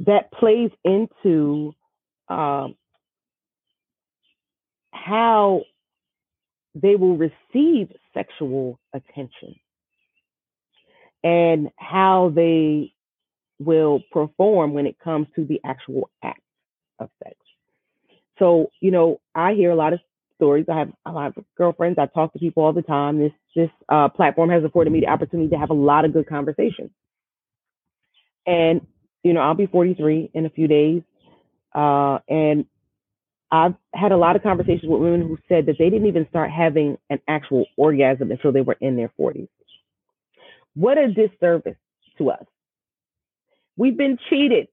that 0.00 0.32
plays 0.32 0.70
into 0.84 1.74
um, 2.28 2.74
how 4.92 5.62
they 6.74 6.96
will 6.96 7.16
receive 7.16 7.90
sexual 8.12 8.78
attention 8.92 9.54
and 11.22 11.70
how 11.76 12.32
they 12.34 12.92
will 13.58 14.02
perform 14.10 14.74
when 14.74 14.86
it 14.86 14.98
comes 14.98 15.26
to 15.36 15.44
the 15.44 15.60
actual 15.64 16.10
act 16.22 16.40
of 16.98 17.08
sex. 17.22 17.36
So, 18.38 18.70
you 18.80 18.90
know, 18.90 19.20
I 19.34 19.54
hear 19.54 19.70
a 19.70 19.76
lot 19.76 19.92
of 19.92 20.00
stories. 20.36 20.66
I 20.68 20.78
have 20.78 20.92
a 21.06 21.12
lot 21.12 21.36
of 21.36 21.44
girlfriends. 21.56 21.98
I 21.98 22.06
talk 22.06 22.32
to 22.32 22.38
people 22.38 22.64
all 22.64 22.72
the 22.72 22.82
time. 22.82 23.18
This 23.18 23.32
this 23.54 23.70
uh, 23.88 24.08
platform 24.08 24.50
has 24.50 24.64
afforded 24.64 24.92
me 24.92 25.00
the 25.00 25.08
opportunity 25.08 25.50
to 25.50 25.58
have 25.58 25.70
a 25.70 25.74
lot 25.74 26.04
of 26.04 26.12
good 26.12 26.28
conversations. 26.28 26.90
And 28.46 28.86
you 29.22 29.32
know, 29.32 29.40
I'll 29.40 29.54
be 29.54 29.66
43 29.66 30.30
in 30.34 30.46
a 30.46 30.50
few 30.50 30.68
days, 30.68 31.02
uh, 31.74 32.18
and 32.28 32.66
I've 33.50 33.74
had 33.94 34.12
a 34.12 34.16
lot 34.16 34.36
of 34.36 34.42
conversations 34.42 34.90
with 34.90 35.00
women 35.00 35.22
who 35.22 35.38
said 35.48 35.66
that 35.66 35.76
they 35.78 35.88
didn't 35.88 36.08
even 36.08 36.26
start 36.28 36.50
having 36.50 36.98
an 37.08 37.20
actual 37.28 37.66
orgasm 37.76 38.30
until 38.30 38.52
they 38.52 38.60
were 38.60 38.76
in 38.80 38.96
their 38.96 39.12
40s. 39.18 39.48
What 40.74 40.98
a 40.98 41.08
disservice 41.08 41.76
to 42.18 42.30
us. 42.30 42.44
We've 43.76 43.96
been 43.96 44.18
cheated, 44.28 44.68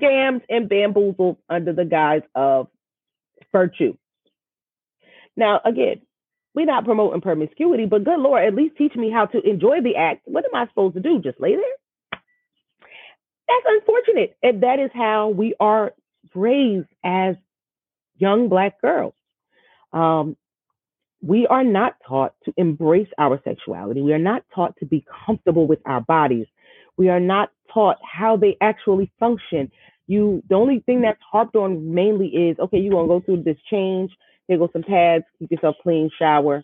scammed, 0.00 0.42
and 0.48 0.68
bamboozled 0.68 1.38
under 1.48 1.72
the 1.72 1.84
guise 1.84 2.22
of 2.34 2.68
virtue. 3.52 3.96
Now, 5.36 5.60
again, 5.64 6.02
we're 6.56 6.64
not 6.64 6.86
promoting 6.86 7.20
promiscuity, 7.20 7.84
but 7.84 8.02
good 8.02 8.18
Lord, 8.18 8.44
at 8.44 8.54
least 8.54 8.76
teach 8.76 8.96
me 8.96 9.10
how 9.10 9.26
to 9.26 9.40
enjoy 9.48 9.82
the 9.82 9.96
act. 9.96 10.22
What 10.24 10.46
am 10.46 10.54
I 10.54 10.66
supposed 10.68 10.94
to 10.94 11.00
do? 11.00 11.20
Just 11.20 11.38
lay 11.38 11.54
there? 11.54 12.20
That's 13.46 13.66
unfortunate. 13.66 14.36
And 14.42 14.62
that 14.62 14.80
is 14.80 14.90
how 14.94 15.28
we 15.28 15.54
are 15.60 15.92
raised 16.34 16.88
as 17.04 17.36
young 18.16 18.48
Black 18.48 18.80
girls. 18.80 19.14
Um, 19.92 20.36
we 21.22 21.46
are 21.46 21.64
not 21.64 21.96
taught 22.08 22.34
to 22.46 22.54
embrace 22.56 23.08
our 23.18 23.40
sexuality. 23.44 24.00
We 24.00 24.14
are 24.14 24.18
not 24.18 24.42
taught 24.54 24.76
to 24.78 24.86
be 24.86 25.04
comfortable 25.26 25.66
with 25.66 25.80
our 25.84 26.00
bodies. 26.00 26.46
We 26.96 27.10
are 27.10 27.20
not 27.20 27.50
taught 27.72 27.98
how 28.02 28.36
they 28.36 28.56
actually 28.60 29.12
function. 29.20 29.70
You, 30.06 30.42
the 30.48 30.54
only 30.54 30.80
thing 30.80 31.02
that's 31.02 31.20
harped 31.30 31.56
on 31.56 31.94
mainly 31.94 32.28
is, 32.28 32.58
okay, 32.58 32.78
you're 32.78 32.92
gonna 32.92 33.08
go 33.08 33.20
through 33.20 33.42
this 33.42 33.58
change. 33.70 34.10
Here 34.48 34.58
go 34.58 34.70
some 34.72 34.82
pads. 34.82 35.24
Keep 35.38 35.52
yourself 35.52 35.76
clean. 35.82 36.10
Shower. 36.18 36.62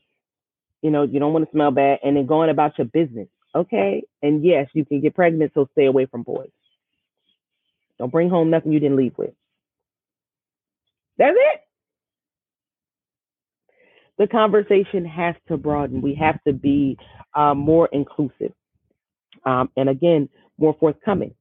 You 0.83 0.91
know, 0.91 1.05
you 1.05 1.21
don't 1.21 1.33
want 1.33 1.45
to 1.47 1.51
smell 1.53 1.71
bad, 1.71 2.01
and 2.05 2.17
then 2.17 2.27
going 2.27 2.51
about 2.51 2.79
your 2.79 2.87
business. 2.87 3.29
Okay, 3.55 4.03
and 4.23 4.45
yes, 4.45 4.69
you 4.75 4.85
can 4.85 5.01
get 5.01 5.15
pregnant, 5.15 5.53
so 5.55 5.69
stay 5.73 5.87
away 5.87 6.07
from 6.07 6.23
boys. 6.23 6.51
Don't 7.99 8.11
bring 8.11 8.31
home 8.31 8.51
nothing 8.51 8.73
you 8.73 8.81
didn't 8.81 8.97
leave 8.97 9.17
with. 9.19 9.35
That's 11.19 11.37
it 11.37 11.61
the 14.19 14.27
conversation 14.27 15.05
has 15.05 15.35
to 15.49 15.57
broaden. 15.57 16.01
We 16.01 16.15
have 16.15 16.43
to 16.47 16.53
be 16.53 16.99
uh, 17.35 17.55
more 17.55 17.89
inclusive. 17.93 18.53
Um, 19.45 19.71
and 19.77 19.89
again, 19.89 20.29
more 20.59 20.77
forthcoming. 20.79 21.35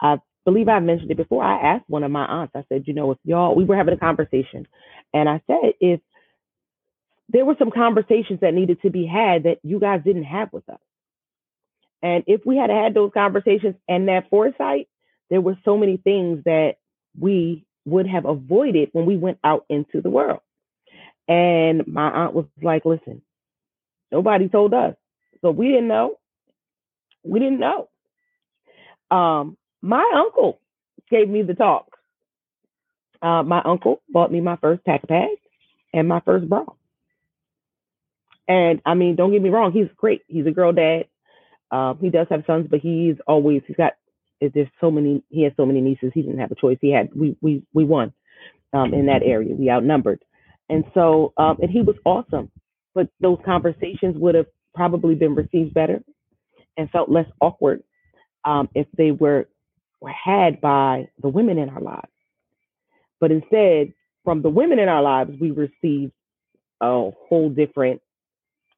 I 0.00 0.16
believe 0.46 0.68
I 0.68 0.80
mentioned 0.80 1.10
it 1.10 1.18
before. 1.18 1.44
I 1.44 1.74
asked 1.74 1.84
one 1.88 2.04
of 2.04 2.10
my 2.10 2.24
aunts, 2.24 2.54
I 2.56 2.64
said, 2.70 2.84
you 2.86 2.94
know, 2.94 3.10
if 3.10 3.18
y'all, 3.24 3.54
we 3.54 3.64
were 3.64 3.76
having 3.76 3.94
a 3.94 3.98
conversation, 3.98 4.66
and 5.12 5.28
I 5.28 5.42
said, 5.46 5.74
if 5.80 6.00
there 7.28 7.44
were 7.44 7.56
some 7.58 7.72
conversations 7.72 8.40
that 8.40 8.54
needed 8.54 8.80
to 8.82 8.90
be 8.90 9.06
had 9.06 9.42
that 9.42 9.58
you 9.62 9.80
guys 9.80 10.02
didn't 10.04 10.24
have 10.24 10.52
with 10.52 10.68
us. 10.70 10.78
And 12.02 12.24
if 12.26 12.42
we 12.46 12.56
had 12.56 12.70
had 12.70 12.94
those 12.94 13.10
conversations 13.12 13.74
and 13.88 14.08
that 14.08 14.30
foresight, 14.30 14.88
there 15.28 15.40
were 15.40 15.58
so 15.64 15.76
many 15.76 15.96
things 15.96 16.44
that 16.44 16.76
we 17.18 17.66
would 17.84 18.06
have 18.06 18.26
avoided 18.26 18.90
when 18.92 19.06
we 19.06 19.16
went 19.16 19.38
out 19.42 19.64
into 19.68 20.00
the 20.00 20.10
world. 20.10 20.40
And 21.26 21.86
my 21.88 22.08
aunt 22.08 22.34
was 22.34 22.46
like, 22.62 22.84
listen, 22.84 23.22
nobody 24.12 24.48
told 24.48 24.72
us. 24.74 24.94
So 25.42 25.50
we 25.50 25.68
didn't 25.68 25.88
know. 25.88 26.18
We 27.24 27.40
didn't 27.40 27.58
know. 27.60 27.88
Um, 29.10 29.56
my 29.86 30.04
uncle 30.16 30.60
gave 31.10 31.28
me 31.28 31.42
the 31.42 31.54
talk. 31.54 31.86
Uh, 33.22 33.42
my 33.42 33.62
uncle 33.62 34.02
bought 34.08 34.32
me 34.32 34.40
my 34.40 34.56
first 34.56 34.84
pack 34.84 35.02
of 35.02 35.08
pads 35.08 35.40
and 35.92 36.08
my 36.08 36.20
first 36.20 36.48
bra. 36.48 36.64
And 38.48 38.80
I 38.84 38.94
mean, 38.94 39.16
don't 39.16 39.32
get 39.32 39.42
me 39.42 39.50
wrong, 39.50 39.72
he's 39.72 39.88
great. 39.96 40.22
He's 40.28 40.46
a 40.46 40.50
girl 40.50 40.72
dad. 40.72 41.06
Um, 41.70 41.98
he 42.00 42.10
does 42.10 42.26
have 42.30 42.44
sons, 42.46 42.66
but 42.70 42.80
he's 42.80 43.16
always 43.26 43.62
he's 43.66 43.76
got 43.76 43.94
there's 44.40 44.68
so 44.80 44.90
many 44.90 45.22
he 45.30 45.42
has 45.44 45.52
so 45.56 45.66
many 45.66 45.80
nieces. 45.80 46.12
He 46.14 46.22
didn't 46.22 46.38
have 46.38 46.52
a 46.52 46.56
choice. 46.60 46.78
He 46.80 46.92
had 46.92 47.08
we 47.14 47.36
we 47.40 47.62
we 47.72 47.84
won 47.84 48.12
um, 48.72 48.94
in 48.94 49.06
that 49.06 49.22
area. 49.24 49.54
We 49.54 49.70
outnumbered. 49.70 50.22
And 50.68 50.84
so, 50.94 51.32
um, 51.36 51.58
and 51.60 51.70
he 51.70 51.80
was 51.80 51.96
awesome, 52.04 52.50
but 52.94 53.08
those 53.20 53.38
conversations 53.44 54.16
would 54.16 54.34
have 54.34 54.46
probably 54.74 55.14
been 55.14 55.34
received 55.34 55.74
better 55.74 56.02
and 56.76 56.90
felt 56.90 57.08
less 57.08 57.26
awkward 57.40 57.82
um, 58.44 58.68
if 58.74 58.86
they 58.96 59.10
were, 59.10 59.48
were 60.00 60.10
had 60.10 60.60
by 60.60 61.08
the 61.22 61.28
women 61.28 61.58
in 61.58 61.68
our 61.68 61.80
lives. 61.80 62.08
But 63.20 63.30
instead, 63.30 63.92
from 64.24 64.42
the 64.42 64.50
women 64.50 64.78
in 64.78 64.88
our 64.88 65.02
lives, 65.02 65.32
we 65.40 65.50
received 65.50 66.12
a 66.80 67.10
whole 67.28 67.48
different 67.48 68.02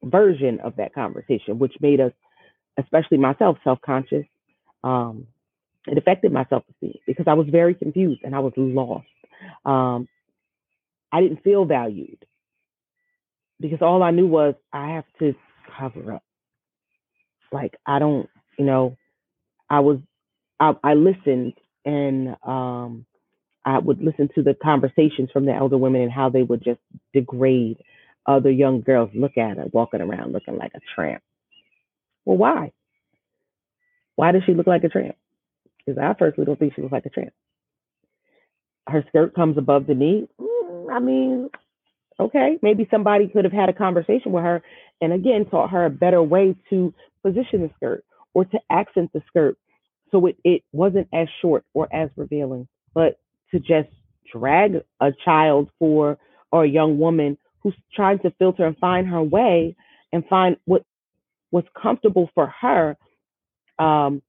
version 0.03 0.59
of 0.61 0.75
that 0.77 0.93
conversation, 0.93 1.59
which 1.59 1.73
made 1.81 1.99
us, 1.99 2.13
especially 2.77 3.17
myself, 3.17 3.57
self 3.63 3.79
conscious. 3.81 4.25
Um, 4.83 5.27
it 5.87 5.97
affected 5.97 6.31
my 6.31 6.45
self 6.49 6.63
esteem 6.69 6.99
because 7.07 7.25
I 7.27 7.33
was 7.33 7.47
very 7.49 7.73
confused 7.73 8.21
and 8.23 8.35
I 8.35 8.39
was 8.39 8.53
lost. 8.55 9.07
Um, 9.65 10.07
I 11.11 11.21
didn't 11.21 11.43
feel 11.43 11.65
valued 11.65 12.23
because 13.59 13.81
all 13.81 14.03
I 14.03 14.11
knew 14.11 14.27
was 14.27 14.55
I 14.71 14.91
have 14.91 15.05
to 15.19 15.35
cover 15.77 16.13
up. 16.13 16.23
Like 17.51 17.75
I 17.85 17.99
don't, 17.99 18.29
you 18.57 18.65
know, 18.65 18.97
I 19.69 19.79
was, 19.79 19.99
I, 20.59 20.73
I 20.83 20.93
listened 20.93 21.53
and 21.85 22.35
um, 22.43 23.05
I 23.65 23.79
would 23.79 24.01
listen 24.01 24.29
to 24.35 24.43
the 24.43 24.53
conversations 24.53 25.29
from 25.31 25.45
the 25.45 25.53
elder 25.53 25.77
women 25.77 26.01
and 26.01 26.11
how 26.11 26.29
they 26.29 26.43
would 26.43 26.63
just 26.63 26.79
degrade 27.13 27.77
other 28.25 28.51
young 28.51 28.81
girls. 28.81 29.09
Look 29.13 29.37
at 29.37 29.57
her 29.57 29.65
walking 29.71 30.01
around 30.01 30.33
looking 30.33 30.57
like 30.57 30.71
a 30.75 30.79
tramp. 30.95 31.23
Well, 32.25 32.37
why? 32.37 32.71
Why 34.15 34.31
does 34.31 34.43
she 34.45 34.53
look 34.53 34.67
like 34.67 34.83
a 34.83 34.89
tramp? 34.89 35.15
Because 35.77 35.99
I 36.01 36.13
personally 36.13 36.45
don't 36.45 36.59
think 36.59 36.75
she 36.75 36.81
looks 36.81 36.91
like 36.91 37.05
a 37.05 37.09
tramp. 37.09 37.33
Her 38.87 39.03
skirt 39.09 39.35
comes 39.35 39.57
above 39.57 39.87
the 39.87 39.95
knee. 39.95 40.27
I 40.91 40.99
mean, 40.99 41.49
okay, 42.19 42.57
maybe 42.61 42.87
somebody 42.91 43.27
could 43.27 43.45
have 43.45 43.53
had 43.53 43.69
a 43.69 43.73
conversation 43.73 44.31
with 44.31 44.43
her 44.43 44.61
and 45.01 45.13
again 45.13 45.45
taught 45.45 45.71
her 45.71 45.85
a 45.85 45.89
better 45.89 46.21
way 46.21 46.55
to 46.69 46.93
position 47.23 47.61
the 47.61 47.71
skirt 47.75 48.03
or 48.33 48.45
to 48.45 48.59
accent 48.69 49.11
the 49.13 49.21
skirt 49.27 49.57
so 50.11 50.25
it, 50.27 50.37
it 50.43 50.63
wasn't 50.71 51.07
as 51.13 51.27
short 51.41 51.65
or 51.73 51.87
as 51.93 52.09
revealing, 52.15 52.67
but 52.93 53.19
to 53.51 53.59
just 53.59 53.89
drag 54.31 54.83
a 54.99 55.11
child 55.25 55.69
for 55.79 56.17
or 56.51 56.63
a 56.63 56.69
young 56.69 56.99
woman 56.99 57.37
who's 57.61 57.75
trying 57.93 58.19
to 58.19 58.31
filter 58.39 58.65
and 58.65 58.77
find 58.77 59.07
her 59.07 59.21
way 59.21 59.75
and 60.11 60.25
find 60.27 60.57
what 60.65 60.83
what's 61.51 61.67
comfortable 61.79 62.29
for 62.35 62.53
her 62.61 62.97
um, 63.79 64.21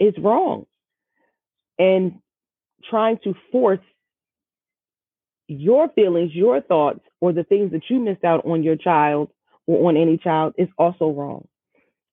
is 0.00 0.14
wrong. 0.18 0.66
And 1.78 2.20
trying 2.88 3.18
to 3.24 3.34
force 3.52 3.80
your 5.48 5.88
feelings, 5.90 6.32
your 6.34 6.60
thoughts, 6.60 7.00
or 7.20 7.32
the 7.32 7.44
things 7.44 7.72
that 7.72 7.82
you 7.88 8.00
missed 8.00 8.24
out 8.24 8.46
on 8.46 8.62
your 8.62 8.76
child 8.76 9.30
or 9.66 9.88
on 9.88 9.96
any 9.96 10.18
child 10.18 10.54
is 10.58 10.68
also 10.78 11.10
wrong. 11.10 11.46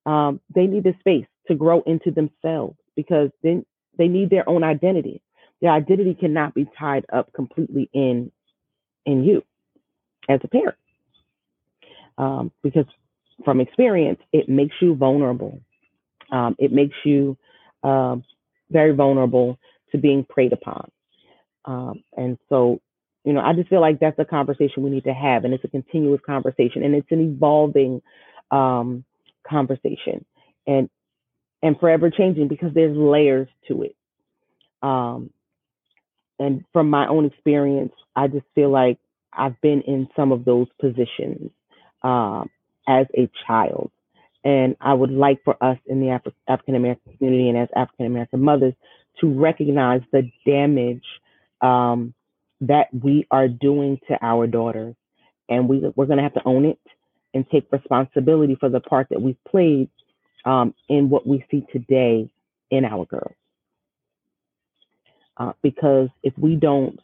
Um, 0.06 0.40
they 0.54 0.66
need 0.66 0.84
the 0.84 0.94
space 1.00 1.26
to 1.48 1.54
grow 1.54 1.82
into 1.82 2.10
themselves 2.10 2.76
because 2.96 3.30
then 3.42 3.64
they 3.98 4.08
need 4.08 4.30
their 4.30 4.48
own 4.48 4.64
identity. 4.64 5.22
Their 5.60 5.72
identity 5.72 6.14
cannot 6.14 6.54
be 6.54 6.66
tied 6.78 7.06
up 7.12 7.32
completely 7.32 7.88
in 7.92 8.30
in 9.06 9.24
you 9.24 9.42
as 10.28 10.40
a 10.42 10.48
parent, 10.48 10.76
um, 12.18 12.52
because 12.62 12.86
from 13.44 13.60
experience, 13.60 14.20
it 14.32 14.48
makes 14.48 14.74
you 14.80 14.94
vulnerable. 14.94 15.60
Um, 16.32 16.56
it 16.58 16.72
makes 16.72 16.96
you 17.04 17.36
uh, 17.82 18.16
very 18.70 18.94
vulnerable 18.94 19.58
to 19.92 19.98
being 19.98 20.24
preyed 20.24 20.52
upon. 20.52 20.90
Um, 21.66 22.02
and 22.16 22.38
so 22.48 22.80
you 23.24 23.32
know, 23.32 23.40
I 23.40 23.54
just 23.54 23.70
feel 23.70 23.80
like 23.80 24.00
that's 24.00 24.18
a 24.18 24.24
conversation 24.24 24.82
we 24.82 24.90
need 24.90 25.04
to 25.04 25.14
have, 25.14 25.44
and 25.44 25.54
it's 25.54 25.64
a 25.64 25.68
continuous 25.68 26.20
conversation, 26.26 26.82
and 26.82 26.94
it's 26.94 27.10
an 27.10 27.20
evolving 27.20 28.02
um, 28.50 29.04
conversation, 29.48 30.24
and 30.66 30.90
and 31.64 31.80
forever 31.80 32.10
changing 32.10 32.46
because 32.48 32.72
there's 32.74 32.96
layers 32.96 33.48
to 33.68 33.82
it. 33.82 33.96
Um, 34.82 35.30
and 36.38 36.64
from 36.72 36.90
my 36.90 37.08
own 37.08 37.26
experience, 37.26 37.92
I 38.14 38.28
just 38.28 38.46
feel 38.54 38.70
like 38.70 38.98
I've 39.32 39.60
been 39.60 39.82
in 39.82 40.08
some 40.14 40.30
of 40.30 40.44
those 40.44 40.68
positions 40.80 41.50
um, 42.02 42.50
as 42.86 43.08
a 43.18 43.28
child, 43.48 43.90
and 44.44 44.76
I 44.80 44.94
would 44.94 45.10
like 45.10 45.42
for 45.44 45.56
us 45.62 45.78
in 45.86 46.00
the 46.00 46.10
Af- 46.10 46.34
African 46.46 46.76
American 46.76 47.16
community 47.16 47.48
and 47.48 47.58
as 47.58 47.68
African 47.74 48.06
American 48.06 48.42
mothers 48.42 48.74
to 49.20 49.28
recognize 49.28 50.02
the 50.12 50.30
damage. 50.46 51.04
Um, 51.60 52.14
that 52.68 52.88
we 52.92 53.26
are 53.30 53.48
doing 53.48 53.98
to 54.08 54.18
our 54.22 54.46
daughters. 54.46 54.94
And 55.48 55.68
we, 55.68 55.80
we're 55.96 56.06
going 56.06 56.18
to 56.18 56.22
have 56.22 56.34
to 56.34 56.42
own 56.46 56.64
it 56.64 56.80
and 57.34 57.48
take 57.50 57.70
responsibility 57.70 58.56
for 58.58 58.68
the 58.68 58.80
part 58.80 59.08
that 59.10 59.20
we've 59.20 59.42
played 59.48 59.90
um, 60.44 60.74
in 60.88 61.08
what 61.10 61.26
we 61.26 61.44
see 61.50 61.66
today 61.72 62.30
in 62.70 62.84
our 62.84 63.04
girls. 63.06 63.34
Uh, 65.36 65.52
because 65.62 66.08
if 66.22 66.32
we 66.38 66.54
don't, 66.56 67.00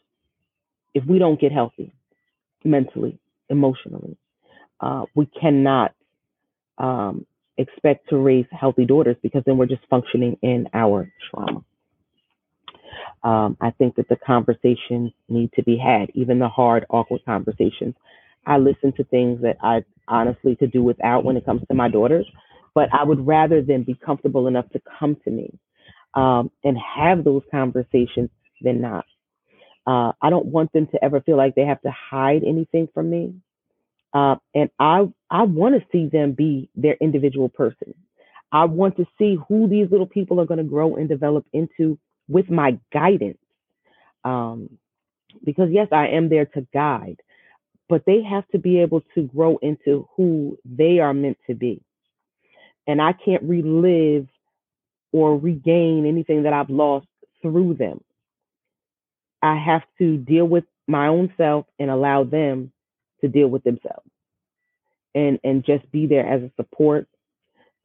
if 0.93 1.03
we 1.05 1.19
don't 1.19 1.39
get 1.39 1.51
healthy 1.51 1.91
mentally, 2.63 3.19
emotionally, 3.49 4.17
uh, 4.79 5.03
we 5.15 5.25
cannot 5.39 5.93
um, 6.77 7.25
expect 7.57 8.09
to 8.09 8.17
raise 8.17 8.45
healthy 8.51 8.85
daughters 8.85 9.15
because 9.21 9.43
then 9.45 9.57
we're 9.57 9.65
just 9.65 9.85
functioning 9.89 10.37
in 10.41 10.67
our 10.73 11.11
trauma. 11.29 11.63
Um, 13.23 13.57
I 13.61 13.71
think 13.71 13.95
that 13.95 14.09
the 14.09 14.15
conversations 14.15 15.11
need 15.29 15.51
to 15.53 15.63
be 15.63 15.77
had, 15.77 16.09
even 16.13 16.39
the 16.39 16.49
hard, 16.49 16.85
awkward 16.89 17.21
conversations. 17.25 17.95
I 18.45 18.57
listen 18.57 18.93
to 18.93 19.03
things 19.05 19.41
that 19.43 19.57
I 19.61 19.83
honestly 20.07 20.55
could 20.55 20.71
do 20.71 20.81
without 20.83 21.23
when 21.23 21.37
it 21.37 21.45
comes 21.45 21.61
to 21.67 21.75
my 21.75 21.87
daughters, 21.89 22.25
but 22.73 22.89
I 22.93 23.03
would 23.03 23.25
rather 23.25 23.61
them 23.61 23.83
be 23.83 23.95
comfortable 23.95 24.47
enough 24.47 24.69
to 24.71 24.81
come 24.99 25.17
to 25.23 25.29
me 25.29 25.57
um, 26.13 26.51
and 26.63 26.77
have 26.77 27.23
those 27.23 27.43
conversations 27.51 28.29
than 28.61 28.81
not. 28.81 29.05
Uh, 29.85 30.11
I 30.21 30.29
don't 30.29 30.45
want 30.47 30.71
them 30.73 30.87
to 30.87 31.03
ever 31.03 31.21
feel 31.21 31.37
like 31.37 31.55
they 31.55 31.65
have 31.65 31.81
to 31.81 31.91
hide 31.91 32.43
anything 32.43 32.87
from 32.93 33.09
me. 33.09 33.35
Uh, 34.13 34.35
and 34.53 34.69
I 34.77 35.07
I 35.29 35.43
want 35.43 35.75
to 35.75 35.87
see 35.91 36.07
them 36.07 36.33
be 36.33 36.69
their 36.75 36.95
individual 36.99 37.49
person. 37.49 37.93
I 38.51 38.65
want 38.65 38.97
to 38.97 39.05
see 39.17 39.37
who 39.47 39.69
these 39.69 39.89
little 39.89 40.05
people 40.05 40.39
are 40.41 40.45
going 40.45 40.57
to 40.57 40.63
grow 40.65 40.95
and 40.95 41.07
develop 41.07 41.45
into 41.53 41.97
with 42.27 42.49
my 42.49 42.77
guidance. 42.91 43.37
Um, 44.25 44.77
because 45.43 45.69
yes, 45.71 45.87
I 45.91 46.09
am 46.09 46.29
there 46.29 46.45
to 46.45 46.67
guide, 46.73 47.21
but 47.87 48.03
they 48.05 48.21
have 48.23 48.47
to 48.49 48.59
be 48.59 48.81
able 48.81 49.01
to 49.15 49.23
grow 49.23 49.57
into 49.61 50.07
who 50.15 50.57
they 50.65 50.99
are 50.99 51.13
meant 51.13 51.37
to 51.47 51.55
be. 51.55 51.81
And 52.87 53.01
I 53.01 53.13
can't 53.13 53.43
relive 53.43 54.27
or 55.11 55.37
regain 55.37 56.05
anything 56.07 56.43
that 56.43 56.53
I've 56.53 56.69
lost 56.69 57.07
through 57.41 57.75
them. 57.75 58.01
I 59.41 59.55
have 59.57 59.83
to 59.99 60.17
deal 60.17 60.45
with 60.45 60.65
my 60.87 61.07
own 61.07 61.33
self 61.37 61.65
and 61.79 61.89
allow 61.89 62.23
them 62.23 62.71
to 63.21 63.27
deal 63.27 63.47
with 63.47 63.63
themselves 63.63 64.09
and 65.15 65.39
and 65.43 65.65
just 65.65 65.89
be 65.91 66.07
there 66.07 66.27
as 66.27 66.41
a 66.41 66.51
support 66.55 67.07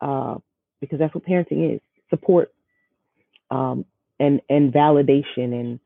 uh, 0.01 0.37
because 0.81 0.99
that's 0.99 1.15
what 1.15 1.25
parenting 1.27 1.77
is 1.77 1.81
support 2.11 2.53
um, 3.51 3.85
and 4.19 4.41
and 4.49 4.73
validation 4.73 5.53
and 5.53 5.81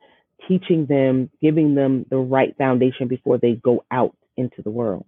teaching 0.49 0.87
them 0.87 1.31
giving 1.43 1.75
them 1.75 2.07
the 2.11 2.17
right 2.17 2.57
foundation 2.57 3.09
before 3.09 3.39
they 3.39 3.53
go 3.55 3.85
out 3.91 4.17
into 4.37 4.63
the 4.63 4.71
world 4.71 5.07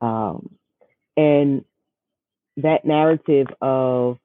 um, 0.00 0.50
and 1.16 1.64
that 2.58 2.84
narrative 2.84 3.48
of 3.60 4.18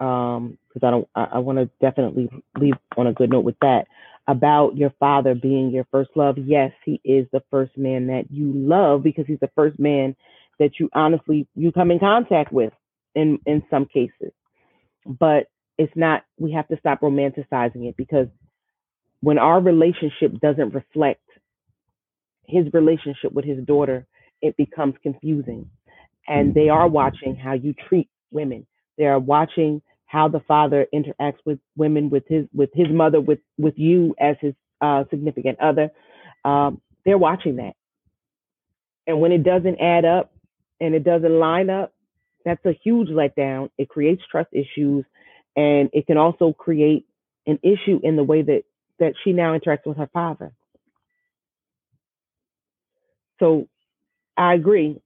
um 0.00 0.58
because 0.68 0.86
i 0.86 0.90
don't 0.90 1.08
i, 1.14 1.24
I 1.34 1.38
want 1.40 1.58
to 1.58 1.70
definitely 1.80 2.28
leave 2.58 2.74
on 2.96 3.06
a 3.06 3.12
good 3.12 3.30
note 3.30 3.44
with 3.44 3.58
that 3.62 3.86
about 4.28 4.76
your 4.76 4.92
father 5.00 5.34
being 5.34 5.70
your 5.70 5.86
first 5.90 6.10
love. 6.14 6.36
Yes, 6.38 6.72
he 6.84 7.00
is 7.04 7.26
the 7.32 7.42
first 7.50 7.76
man 7.76 8.06
that 8.08 8.24
you 8.30 8.52
love 8.54 9.02
because 9.02 9.26
he's 9.26 9.40
the 9.40 9.50
first 9.54 9.78
man 9.78 10.14
that 10.58 10.72
you 10.78 10.88
honestly 10.94 11.48
you 11.54 11.72
come 11.72 11.90
in 11.90 11.98
contact 11.98 12.52
with 12.52 12.72
in 13.14 13.38
in 13.46 13.62
some 13.70 13.86
cases. 13.86 14.32
But 15.06 15.48
it's 15.78 15.92
not 15.96 16.24
we 16.38 16.52
have 16.52 16.68
to 16.68 16.78
stop 16.78 17.00
romanticizing 17.00 17.88
it 17.88 17.96
because 17.96 18.28
when 19.20 19.38
our 19.38 19.60
relationship 19.60 20.40
doesn't 20.40 20.74
reflect 20.74 21.22
his 22.46 22.66
relationship 22.72 23.32
with 23.32 23.44
his 23.44 23.64
daughter, 23.64 24.06
it 24.42 24.56
becomes 24.56 24.94
confusing. 25.02 25.70
And 26.28 26.54
they 26.54 26.68
are 26.68 26.88
watching 26.88 27.36
how 27.36 27.54
you 27.54 27.74
treat 27.88 28.08
women. 28.30 28.66
They 28.98 29.06
are 29.06 29.18
watching 29.18 29.82
how 30.06 30.28
the 30.28 30.40
father 30.40 30.86
interacts 30.94 31.38
with 31.44 31.58
women, 31.76 32.10
with 32.10 32.24
his 32.28 32.46
with 32.54 32.70
his 32.74 32.88
mother, 32.90 33.20
with 33.20 33.40
with 33.58 33.74
you 33.78 34.14
as 34.20 34.36
his 34.40 34.54
uh, 34.80 35.04
significant 35.10 35.58
other. 35.60 35.90
Um, 36.44 36.80
they're 37.04 37.18
watching 37.18 37.56
that, 37.56 37.74
and 39.06 39.20
when 39.20 39.32
it 39.32 39.42
doesn't 39.42 39.80
add 39.80 40.04
up 40.04 40.32
and 40.80 40.94
it 40.94 41.04
doesn't 41.04 41.38
line 41.38 41.70
up, 41.70 41.92
that's 42.44 42.64
a 42.66 42.78
huge 42.84 43.08
letdown. 43.08 43.70
It 43.78 43.88
creates 43.88 44.22
trust 44.30 44.50
issues, 44.52 45.04
and 45.56 45.90
it 45.92 46.06
can 46.06 46.18
also 46.18 46.52
create 46.52 47.06
an 47.46 47.58
issue 47.62 48.00
in 48.02 48.16
the 48.16 48.24
way 48.24 48.42
that 48.42 48.64
that 48.98 49.14
she 49.24 49.32
now 49.32 49.58
interacts 49.58 49.86
with 49.86 49.96
her 49.96 50.10
father. 50.12 50.52
So, 53.40 53.66
I 54.36 54.54
agree 54.54 55.00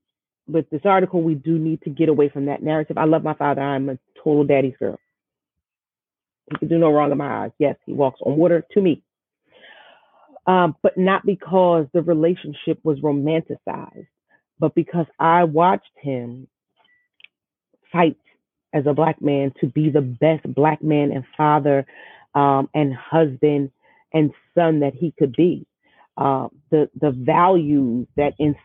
with 0.47 0.69
this 0.69 0.81
article, 0.85 1.21
we 1.21 1.35
do 1.35 1.57
need 1.57 1.81
to 1.83 1.89
get 1.89 2.09
away 2.09 2.29
from 2.29 2.45
that 2.45 2.63
narrative. 2.63 2.97
I 2.97 3.05
love 3.05 3.23
my 3.23 3.33
father. 3.33 3.61
I'm 3.61 3.89
a 3.89 3.97
total 4.23 4.45
daddy's 4.45 4.77
girl. 4.79 4.97
He 6.51 6.57
can 6.57 6.67
do 6.69 6.77
no 6.77 6.91
wrong 6.91 7.11
in 7.11 7.17
my 7.17 7.45
eyes. 7.45 7.51
Yes, 7.59 7.75
he 7.85 7.93
walks 7.93 8.19
on 8.23 8.37
water 8.37 8.65
to 8.73 8.81
me. 8.81 9.03
Um, 10.45 10.75
but 10.81 10.97
not 10.97 11.25
because 11.25 11.87
the 11.93 12.01
relationship 12.01 12.79
was 12.83 12.99
romanticized, 12.99 14.07
but 14.59 14.73
because 14.73 15.05
I 15.19 15.43
watched 15.43 15.91
him 16.01 16.47
fight 17.91 18.17
as 18.73 18.85
a 18.87 18.93
black 18.93 19.21
man 19.21 19.53
to 19.59 19.67
be 19.67 19.89
the 19.89 20.01
best 20.01 20.43
black 20.53 20.81
man 20.81 21.11
and 21.11 21.25
father 21.35 21.85
um, 22.33 22.69
and 22.73 22.93
husband 22.93 23.71
and 24.13 24.31
son 24.55 24.79
that 24.81 24.93
he 24.93 25.13
could 25.17 25.33
be. 25.35 25.65
Uh, 26.17 26.47
the 26.71 26.89
the 26.99 27.11
values 27.11 28.07
that 28.15 28.33
in 28.39 28.55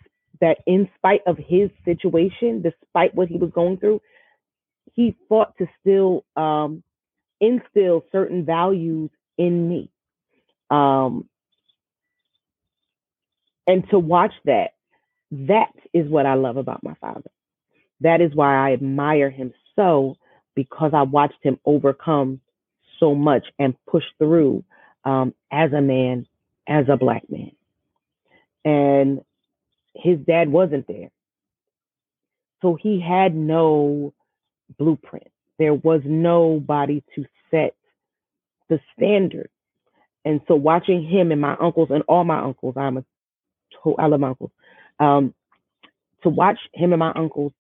that 0.43 0.59
in 0.67 0.91
spite 0.97 1.23
of 1.27 1.39
his 1.39 1.71
situation, 1.85 2.63
despite 2.63 3.15
what 3.15 3.29
he 3.29 3.39
was 3.39 3.51
going 3.55 3.79
through, 3.79 4.03
he 4.93 5.17
fought 5.29 5.57
to 5.57 5.67
still 5.81 6.25
um, 6.37 6.83
instill 7.41 8.05
certain 8.13 8.45
values 8.45 9.09
in 9.39 9.69
me. 9.69 9.91
Um, 10.69 11.29
and 13.69 13.89
to 13.91 13.99
watch 14.01 14.33
that, 14.45 14.73
that 15.31 15.73
is 15.95 16.09
what 16.09 16.27
I 16.27 16.35
love 16.35 16.57
about 16.57 16.83
my 16.83 16.95
father. 17.01 17.31
That 18.01 18.21
is 18.21 18.35
why 18.35 18.69
I 18.69 18.73
admire 18.73 19.31
him 19.31 19.55
so 19.77 20.17
because 20.57 20.91
I 20.93 21.03
watched 21.03 21.39
him 21.43 21.61
overcome 21.65 22.41
so 22.99 23.15
much 23.15 23.45
and 23.61 23.75
push 23.87 24.05
through 24.19 24.65
um, 25.05 25.35
as 25.53 25.73
a 25.73 25.81
man, 25.81 26.27
as 26.69 26.87
a 26.93 26.97
black 26.97 27.23
man. 27.31 27.53
And 28.65 29.21
his 29.95 30.19
dad 30.21 30.49
wasn't 30.49 30.87
there. 30.87 31.11
So 32.63 32.77
he 32.81 33.01
had 33.01 33.35
no 33.35 34.15
blueprint. 34.79 35.29
There 35.59 35.75
was 35.75 36.01
nobody 36.05 37.03
to 37.15 37.27
set 37.51 37.75
the 38.69 38.81
standard. 38.97 39.51
And 40.25 40.41
so 40.47 40.55
watching 40.55 41.05
him 41.05 41.33
and 41.33 41.41
my 41.41 41.57
uncles 41.61 41.89
and 41.91 42.03
all 42.09 42.25
my 42.25 42.41
uncles, 42.41 42.75
I'm 42.77 42.99
a 42.99 43.05
I 43.99 44.07
love 44.07 44.21
my 44.21 44.29
uncles. 44.29 44.53
Um, 45.01 45.35
to 46.23 46.29
watch 46.29 46.59
him 46.73 46.93
and 46.93 47.01
my 47.01 47.13
uncles 47.15 47.53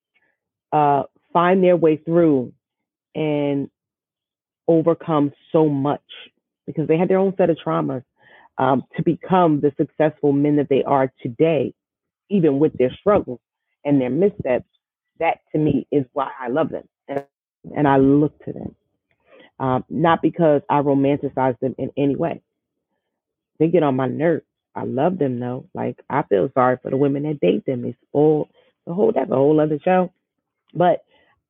uh, 0.72 1.04
find 1.32 1.62
their 1.62 1.76
way 1.76 1.96
through 1.96 2.52
and 3.14 3.68
overcome 4.68 5.32
so 5.50 5.68
much 5.68 6.02
because 6.66 6.86
they 6.86 6.96
had 6.96 7.08
their 7.08 7.18
own 7.18 7.34
set 7.36 7.50
of 7.50 7.58
traumas 7.64 8.04
um, 8.58 8.84
to 8.96 9.02
become 9.02 9.60
the 9.60 9.72
successful 9.76 10.32
men 10.32 10.56
that 10.56 10.68
they 10.68 10.84
are 10.84 11.12
today 11.22 11.74
even 12.30 12.58
with 12.58 12.72
their 12.78 12.92
struggles 13.00 13.40
and 13.84 14.00
their 14.00 14.10
missteps, 14.10 14.66
that 15.20 15.38
to 15.52 15.58
me 15.58 15.86
is 15.92 16.04
why 16.12 16.30
I 16.40 16.48
love 16.48 16.70
them 16.70 16.84
and, 17.08 17.24
and 17.76 17.88
I 17.88 17.98
look 17.98 18.38
to 18.44 18.52
them. 18.52 18.76
Um, 19.60 19.84
not 19.90 20.22
because 20.22 20.62
I 20.70 20.82
romanticize 20.82 21.58
them 21.60 21.74
in 21.78 21.90
any 21.96 22.16
way. 22.16 22.42
They 23.58 23.68
get 23.68 23.82
on 23.84 23.96
my 23.96 24.08
nerves. 24.08 24.44
I 24.74 24.84
love 24.84 25.18
them 25.18 25.40
though. 25.40 25.66
Like 25.74 25.98
I 26.10 26.22
feel 26.24 26.50
sorry 26.54 26.78
for 26.82 26.90
the 26.90 26.96
women 26.96 27.24
that 27.24 27.40
date 27.40 27.64
them. 27.66 27.84
It's 27.84 27.98
spoil 28.08 28.48
the 28.86 28.94
whole 28.94 29.12
that's 29.14 29.30
a 29.30 29.34
whole 29.36 29.60
other 29.60 29.78
show. 29.84 30.12
But 30.74 31.04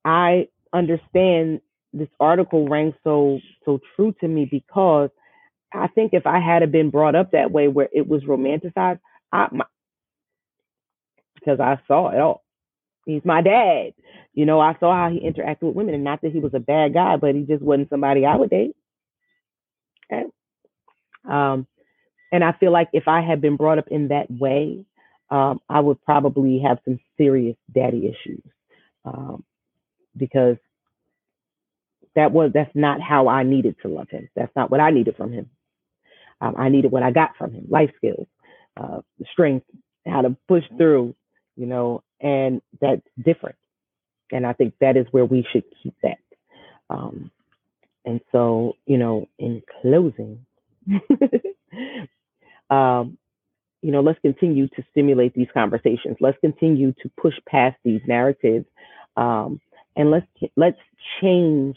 I 0.05 0.49
understand 0.73 1.61
this 1.93 2.09
article 2.19 2.67
rang 2.69 2.93
so 3.03 3.39
so 3.65 3.79
true 3.95 4.13
to 4.21 4.27
me 4.27 4.45
because 4.49 5.09
I 5.73 5.87
think 5.89 6.13
if 6.13 6.27
I 6.27 6.39
had 6.39 6.71
been 6.71 6.91
brought 6.91 7.15
up 7.15 7.31
that 7.31 7.51
way 7.51 7.69
where 7.69 7.89
it 7.93 8.07
was 8.07 8.23
romanticized, 8.23 8.99
I 9.33 9.47
my, 9.51 9.65
because 11.43 11.59
I 11.59 11.79
saw 11.87 12.09
it 12.09 12.19
all. 12.19 12.43
He's 13.05 13.25
my 13.25 13.41
dad. 13.41 13.93
You 14.33 14.45
know, 14.45 14.59
I 14.59 14.75
saw 14.79 14.93
how 14.95 15.09
he 15.09 15.19
interacted 15.19 15.63
with 15.63 15.75
women, 15.75 15.93
and 15.93 16.03
not 16.03 16.21
that 16.21 16.31
he 16.31 16.39
was 16.39 16.53
a 16.53 16.59
bad 16.59 16.93
guy, 16.93 17.17
but 17.17 17.35
he 17.35 17.43
just 17.43 17.61
wasn't 17.61 17.89
somebody 17.89 18.25
I 18.25 18.35
would 18.35 18.49
date. 18.49 18.75
Okay. 20.11 20.25
Um, 21.29 21.67
and 22.31 22.43
I 22.43 22.53
feel 22.53 22.71
like 22.71 22.89
if 22.93 23.07
I 23.07 23.21
had 23.21 23.41
been 23.41 23.57
brought 23.57 23.77
up 23.77 23.87
in 23.89 24.09
that 24.09 24.29
way, 24.29 24.85
um, 25.29 25.59
I 25.69 25.79
would 25.79 26.01
probably 26.03 26.61
have 26.65 26.79
some 26.85 26.99
serious 27.17 27.55
daddy 27.73 28.07
issues 28.07 28.43
um, 29.05 29.43
because 30.15 30.57
that 32.15 32.31
was 32.31 32.51
that's 32.53 32.75
not 32.75 33.01
how 33.01 33.27
I 33.27 33.43
needed 33.43 33.75
to 33.81 33.87
love 33.87 34.09
him. 34.09 34.29
That's 34.35 34.55
not 34.55 34.69
what 34.71 34.79
I 34.79 34.91
needed 34.91 35.15
from 35.15 35.31
him. 35.31 35.49
Um, 36.41 36.55
I 36.57 36.69
needed 36.69 36.91
what 36.91 37.03
I 37.03 37.11
got 37.11 37.35
from 37.37 37.51
him: 37.51 37.65
life 37.69 37.91
skills, 37.97 38.27
uh, 38.77 39.01
strength, 39.31 39.65
how 40.05 40.21
to 40.21 40.35
push 40.47 40.63
through, 40.77 41.15
you 41.55 41.65
know, 41.65 42.03
and 42.21 42.61
that's 42.81 43.01
different. 43.23 43.57
And 44.31 44.45
I 44.45 44.53
think 44.53 44.73
that 44.81 44.97
is 44.97 45.05
where 45.11 45.25
we 45.25 45.45
should 45.51 45.63
keep 45.81 45.95
that. 46.03 46.17
Um, 46.89 47.31
and 48.05 48.21
so, 48.31 48.73
you 48.85 48.97
know, 48.97 49.27
in 49.39 49.61
closing, 49.81 50.45
um, 52.69 53.17
you 53.81 53.91
know, 53.91 54.01
let's 54.01 54.19
continue 54.21 54.67
to 54.69 54.83
stimulate 54.91 55.33
these 55.33 55.47
conversations. 55.53 56.17
Let's 56.19 56.37
continue 56.39 56.93
to 57.03 57.11
push 57.21 57.33
past 57.47 57.77
these 57.83 58.01
narratives, 58.07 58.65
um, 59.17 59.59
and 59.95 60.09
let's 60.09 60.27
let's 60.55 60.79
change 61.21 61.75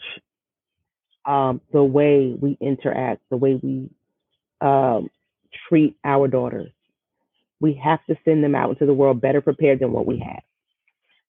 um, 1.25 1.61
the 1.73 1.83
way 1.83 2.33
we 2.39 2.57
interact, 2.61 3.21
the 3.29 3.37
way 3.37 3.59
we 3.61 3.89
um, 4.61 5.09
treat 5.67 5.97
our 6.03 6.27
daughters, 6.27 6.71
we 7.59 7.79
have 7.83 7.99
to 8.05 8.15
send 8.23 8.43
them 8.43 8.55
out 8.55 8.69
into 8.69 8.85
the 8.85 8.93
world 8.93 9.21
better 9.21 9.41
prepared 9.41 9.79
than 9.79 9.91
what 9.91 10.05
we 10.05 10.19
have. 10.19 10.43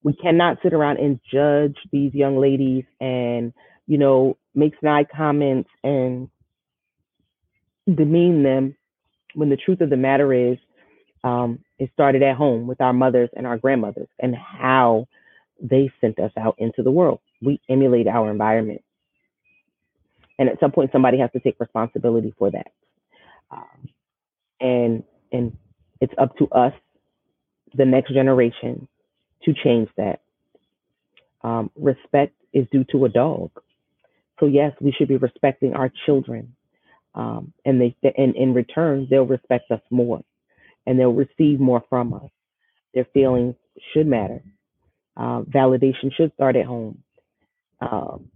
We 0.02 0.12
cannot 0.14 0.58
sit 0.62 0.72
around 0.72 0.98
and 0.98 1.20
judge 1.32 1.76
these 1.90 2.14
young 2.14 2.38
ladies 2.38 2.84
and, 3.00 3.52
you 3.86 3.98
know, 3.98 4.36
make 4.54 4.74
snide 4.80 5.08
comments 5.14 5.70
and 5.82 6.28
demean 7.92 8.42
them 8.42 8.76
when 9.34 9.48
the 9.50 9.56
truth 9.56 9.80
of 9.80 9.90
the 9.90 9.96
matter 9.96 10.32
is, 10.32 10.58
um, 11.24 11.60
it 11.78 11.90
started 11.92 12.22
at 12.22 12.36
home 12.36 12.66
with 12.66 12.80
our 12.80 12.92
mothers 12.92 13.30
and 13.36 13.46
our 13.46 13.58
grandmothers 13.58 14.08
and 14.18 14.34
how 14.34 15.06
they 15.60 15.90
sent 16.00 16.18
us 16.18 16.32
out 16.38 16.54
into 16.58 16.82
the 16.82 16.90
world. 16.90 17.20
We 17.42 17.60
emulate 17.68 18.06
our 18.06 18.30
environment. 18.30 18.82
And 20.38 20.48
at 20.48 20.60
some 20.60 20.70
point, 20.70 20.92
somebody 20.92 21.18
has 21.18 21.30
to 21.32 21.40
take 21.40 21.58
responsibility 21.58 22.32
for 22.38 22.50
that. 22.50 22.70
Um, 23.50 23.88
and 24.60 25.04
and 25.32 25.56
it's 26.00 26.14
up 26.18 26.36
to 26.38 26.48
us, 26.48 26.72
the 27.74 27.84
next 27.84 28.12
generation, 28.12 28.88
to 29.44 29.54
change 29.54 29.88
that. 29.96 30.20
Um, 31.42 31.70
respect 31.76 32.34
is 32.52 32.66
due 32.72 32.84
to 32.92 33.04
a 33.04 33.08
dog. 33.08 33.50
So 34.40 34.46
yes, 34.46 34.72
we 34.80 34.92
should 34.92 35.08
be 35.08 35.16
respecting 35.16 35.74
our 35.74 35.90
children, 36.06 36.54
um, 37.14 37.52
and 37.64 37.80
they 37.80 37.96
and 38.16 38.36
in 38.36 38.54
return 38.54 39.06
they'll 39.10 39.26
respect 39.26 39.70
us 39.70 39.80
more, 39.90 40.22
and 40.86 40.98
they'll 40.98 41.12
receive 41.12 41.60
more 41.60 41.82
from 41.88 42.14
us. 42.14 42.30
Their 42.94 43.06
feelings 43.12 43.54
should 43.92 44.06
matter. 44.06 44.42
Uh, 45.16 45.42
validation 45.42 46.12
should 46.16 46.32
start 46.34 46.56
at 46.56 46.66
home, 46.66 47.02
um, 47.80 48.28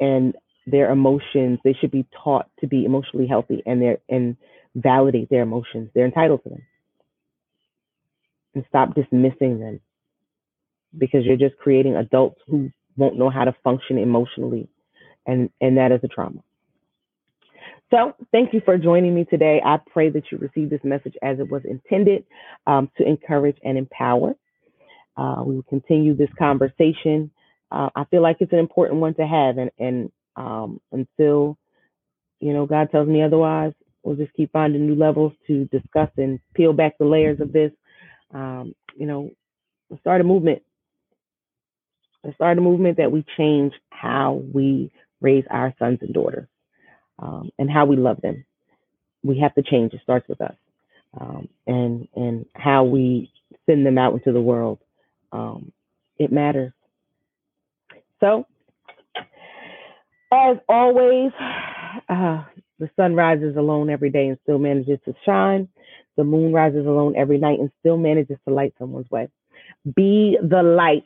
and 0.00 0.34
their 0.66 0.90
emotions 0.90 1.60
they 1.62 1.74
should 1.80 1.92
be 1.92 2.06
taught 2.24 2.48
to 2.60 2.66
be 2.66 2.84
emotionally 2.84 3.26
healthy 3.26 3.62
and 3.66 3.80
their 3.80 3.98
and 4.08 4.36
validate 4.76 5.28
their 5.30 5.42
emotions. 5.42 5.90
They're 5.94 6.04
entitled 6.06 6.42
to 6.44 6.50
them, 6.50 6.62
and 8.54 8.64
stop 8.68 8.94
dismissing 8.94 9.58
them 9.58 9.80
because 10.96 11.24
you're 11.24 11.36
just 11.36 11.56
creating 11.58 11.96
adults 11.96 12.40
who 12.46 12.70
won't 12.96 13.18
know 13.18 13.30
how 13.30 13.44
to 13.44 13.54
function 13.64 13.98
emotionally, 13.98 14.68
and 15.26 15.50
and 15.60 15.78
that 15.78 15.92
is 15.92 16.00
a 16.04 16.08
trauma. 16.08 16.42
So, 17.90 18.14
thank 18.32 18.52
you 18.52 18.60
for 18.64 18.76
joining 18.78 19.14
me 19.14 19.24
today. 19.24 19.60
I 19.64 19.78
pray 19.92 20.10
that 20.10 20.24
you 20.30 20.38
receive 20.38 20.70
this 20.70 20.80
message 20.82 21.14
as 21.22 21.38
it 21.38 21.48
was 21.50 21.62
intended 21.64 22.24
um, 22.66 22.90
to 22.98 23.06
encourage 23.06 23.56
and 23.64 23.78
empower. 23.78 24.34
Uh, 25.16 25.42
we 25.44 25.54
will 25.54 25.62
continue 25.62 26.14
this 26.14 26.30
conversation. 26.38 27.30
Uh, 27.70 27.90
I 27.94 28.04
feel 28.04 28.22
like 28.22 28.38
it's 28.40 28.52
an 28.52 28.58
important 28.58 29.00
one 29.00 29.14
to 29.14 29.26
have, 29.26 29.58
and 29.58 29.70
and 29.78 30.12
um, 30.36 30.80
until 30.92 31.56
you 32.40 32.52
know 32.52 32.66
God 32.66 32.90
tells 32.90 33.08
me 33.08 33.22
otherwise, 33.22 33.72
we'll 34.06 34.16
just 34.16 34.34
keep 34.34 34.52
finding 34.52 34.86
new 34.86 34.96
levels 34.96 35.34
to 35.48 35.66
discuss 35.66 36.10
and 36.18 36.40
peel 36.54 36.74
back 36.74 36.98
the 36.98 37.06
layers 37.06 37.40
of 37.40 37.52
this. 37.52 37.72
Um, 38.34 38.74
you 38.96 39.06
know, 39.06 39.32
start 40.02 40.22
a 40.22 40.24
movement 40.24 40.62
Let's 42.24 42.36
start 42.38 42.58
a 42.58 42.62
movement 42.62 42.98
that 42.98 43.12
we 43.12 43.24
change 43.38 43.72
how 43.90 44.42
we 44.52 44.92
raise 45.20 45.44
our 45.50 45.74
sons 45.78 46.00
and 46.02 46.12
daughters 46.12 46.48
um, 47.20 47.50
and 47.58 47.70
how 47.70 47.86
we 47.86 47.96
love 47.96 48.20
them. 48.20 48.44
We 49.22 49.38
have 49.40 49.54
to 49.54 49.62
change. 49.62 49.94
It 49.94 50.00
starts 50.02 50.28
with 50.28 50.40
us, 50.40 50.56
um, 51.20 51.48
and 51.68 52.08
and 52.16 52.46
how 52.54 52.84
we 52.84 53.32
send 53.66 53.86
them 53.86 53.98
out 53.98 54.14
into 54.14 54.32
the 54.32 54.40
world. 54.40 54.80
Um, 55.32 55.72
it 56.18 56.32
matters. 56.32 56.72
So, 58.20 58.46
as 60.32 60.58
always, 60.68 61.32
uh, 62.08 62.44
the 62.78 62.90
sun 62.96 63.14
rises 63.14 63.56
alone 63.56 63.90
every 63.90 64.10
day 64.10 64.28
and 64.28 64.38
still 64.42 64.58
manages 64.58 64.98
to 65.06 65.14
shine. 65.24 65.68
The 66.16 66.24
moon 66.24 66.52
rises 66.52 66.86
alone 66.86 67.14
every 67.16 67.38
night 67.38 67.58
and 67.60 67.70
still 67.80 67.96
manages 67.98 68.38
to 68.46 68.54
light 68.54 68.74
someone's 68.78 69.10
way. 69.10 69.28
Be 69.94 70.38
the 70.42 70.62
light 70.62 71.04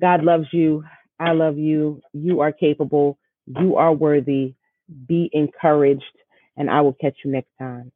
God 0.00 0.24
loves 0.24 0.46
you. 0.52 0.84
I 1.18 1.32
love 1.32 1.58
you. 1.58 2.00
You 2.12 2.40
are 2.40 2.52
capable. 2.52 3.18
You 3.46 3.76
are 3.76 3.92
worthy. 3.92 4.54
Be 5.06 5.30
encouraged. 5.32 6.04
And 6.56 6.70
I 6.70 6.80
will 6.80 6.94
catch 6.94 7.16
you 7.24 7.30
next 7.30 7.50
time. 7.58 7.92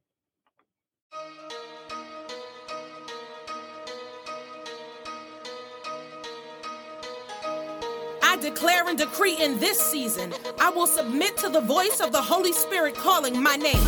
Declare 8.45 8.87
and 8.87 8.95
decree 8.95 9.35
in 9.41 9.57
this 9.57 9.79
season, 9.79 10.31
I 10.59 10.69
will 10.69 10.85
submit 10.85 11.35
to 11.37 11.49
the 11.49 11.61
voice 11.61 11.99
of 11.99 12.11
the 12.11 12.21
Holy 12.21 12.53
Spirit 12.53 12.93
calling 12.93 13.41
my 13.41 13.55
name. 13.55 13.81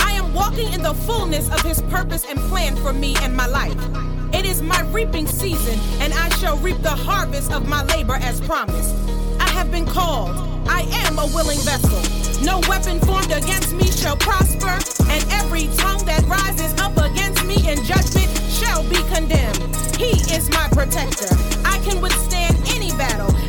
I 0.00 0.12
am 0.12 0.32
walking 0.32 0.72
in 0.72 0.80
the 0.82 0.94
fullness 0.94 1.52
of 1.52 1.60
his 1.60 1.82
purpose 1.82 2.24
and 2.24 2.38
plan 2.48 2.74
for 2.76 2.94
me 2.94 3.14
and 3.20 3.36
my 3.36 3.44
life. 3.44 3.76
It 4.32 4.46
is 4.46 4.62
my 4.62 4.80
reaping 4.92 5.26
season, 5.26 5.78
and 6.00 6.14
I 6.14 6.30
shall 6.36 6.56
reap 6.56 6.80
the 6.80 6.88
harvest 6.88 7.52
of 7.52 7.68
my 7.68 7.84
labor 7.84 8.14
as 8.14 8.40
promised. 8.40 8.94
I 9.38 9.48
have 9.50 9.70
been 9.70 9.84
called, 9.84 10.30
I 10.66 10.86
am 11.04 11.18
a 11.18 11.26
willing 11.34 11.58
vessel. 11.58 12.00
No 12.42 12.60
weapon 12.70 12.98
formed 13.00 13.30
against 13.30 13.74
me 13.74 13.90
shall 13.90 14.16
prosper, 14.16 14.72
and 15.10 15.22
every 15.32 15.68
tongue 15.76 16.02
that 16.06 16.24
rises 16.26 16.72
up 16.80 16.96
against 16.96 17.44
me 17.44 17.56
in 17.70 17.84
judgment 17.84 18.30
shall 18.48 18.88
be 18.88 19.02
condemned. 19.12 19.76
He 19.96 20.12
is 20.32 20.48
my 20.48 20.66
protector. 20.72 21.28
I 21.66 21.78
can 21.84 22.00
withstand 22.00 22.51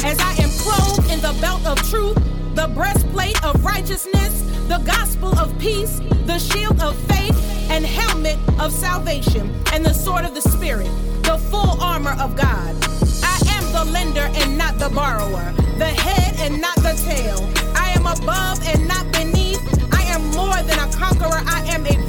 as 0.04 0.20
I 0.20 0.34
am 0.44 0.50
clothed 0.60 1.10
in 1.12 1.22
the 1.22 1.36
belt 1.40 1.66
of 1.66 1.78
truth, 1.90 2.18
the 2.56 2.68
breastplate 2.76 3.42
of 3.44 3.64
righteousness, 3.64 4.42
the 4.68 4.80
gospel 4.86 5.38
of 5.40 5.58
peace, 5.60 6.02
the 6.26 6.38
shield 6.38 6.82
of 6.82 6.96
faith 7.08 7.38
and 7.70 7.86
helmet 7.86 8.38
of 8.60 8.72
salvation, 8.72 9.50
and 9.72 9.86
the 9.86 9.94
sword 9.94 10.26
of 10.26 10.34
the 10.36 10.42
Spirit, 10.42 10.92
the 11.24 11.38
full 11.50 11.82
armor 11.82 12.16
of 12.20 12.36
God. 12.36 12.76
I 13.24 13.40
am 13.56 13.64
the 13.72 13.92
lender 13.92 14.30
and 14.36 14.58
not 14.58 14.78
the 14.78 14.90
borrower, 14.90 15.54
the 15.78 15.86
head 15.88 16.36
and 16.40 16.62
not 16.62 16.76
the 16.78 16.94
tail. 17.06 17.50
I 17.76 17.92
am 17.92 18.06
above 18.06 18.62
and 18.68 18.88
not 18.88 19.10
beneath. 19.14 19.62
I 19.94 20.04
am 20.04 20.22
more 20.32 20.62
than 20.64 20.80
a 20.80 20.92
conqueror. 20.92 21.42
I 21.48 21.64
am 21.68 21.86
a 21.86 22.03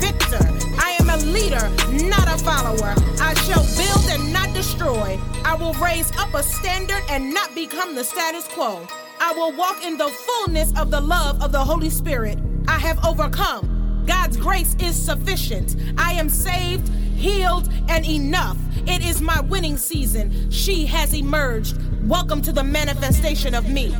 leader, 1.34 1.68
not 2.06 2.28
a 2.28 2.38
follower. 2.44 2.94
I 3.20 3.34
shall 3.34 3.64
build 3.76 4.06
and 4.08 4.32
not 4.32 4.54
destroy. 4.54 5.18
I 5.44 5.56
will 5.56 5.74
raise 5.74 6.10
up 6.16 6.32
a 6.32 6.44
standard 6.44 7.02
and 7.10 7.34
not 7.34 7.52
become 7.56 7.96
the 7.96 8.04
status 8.04 8.46
quo. 8.46 8.86
I 9.18 9.32
will 9.32 9.52
walk 9.52 9.84
in 9.84 9.98
the 9.98 10.08
fullness 10.08 10.72
of 10.78 10.92
the 10.92 11.00
love 11.00 11.42
of 11.42 11.50
the 11.50 11.58
Holy 11.58 11.90
Spirit. 11.90 12.38
I 12.68 12.78
have 12.78 13.04
overcome. 13.04 14.04
God's 14.06 14.36
grace 14.36 14.76
is 14.78 14.94
sufficient. 14.94 15.74
I 15.98 16.12
am 16.12 16.28
saved, 16.28 16.88
healed, 17.16 17.68
and 17.88 18.06
enough. 18.06 18.56
It 18.86 19.04
is 19.04 19.20
my 19.20 19.40
winning 19.40 19.76
season. 19.76 20.52
She 20.52 20.86
has 20.86 21.14
emerged. 21.14 21.76
Welcome 22.06 22.42
to 22.42 22.52
the 22.52 22.62
manifestation 22.62 23.54
of 23.56 23.68
me. 23.68 23.92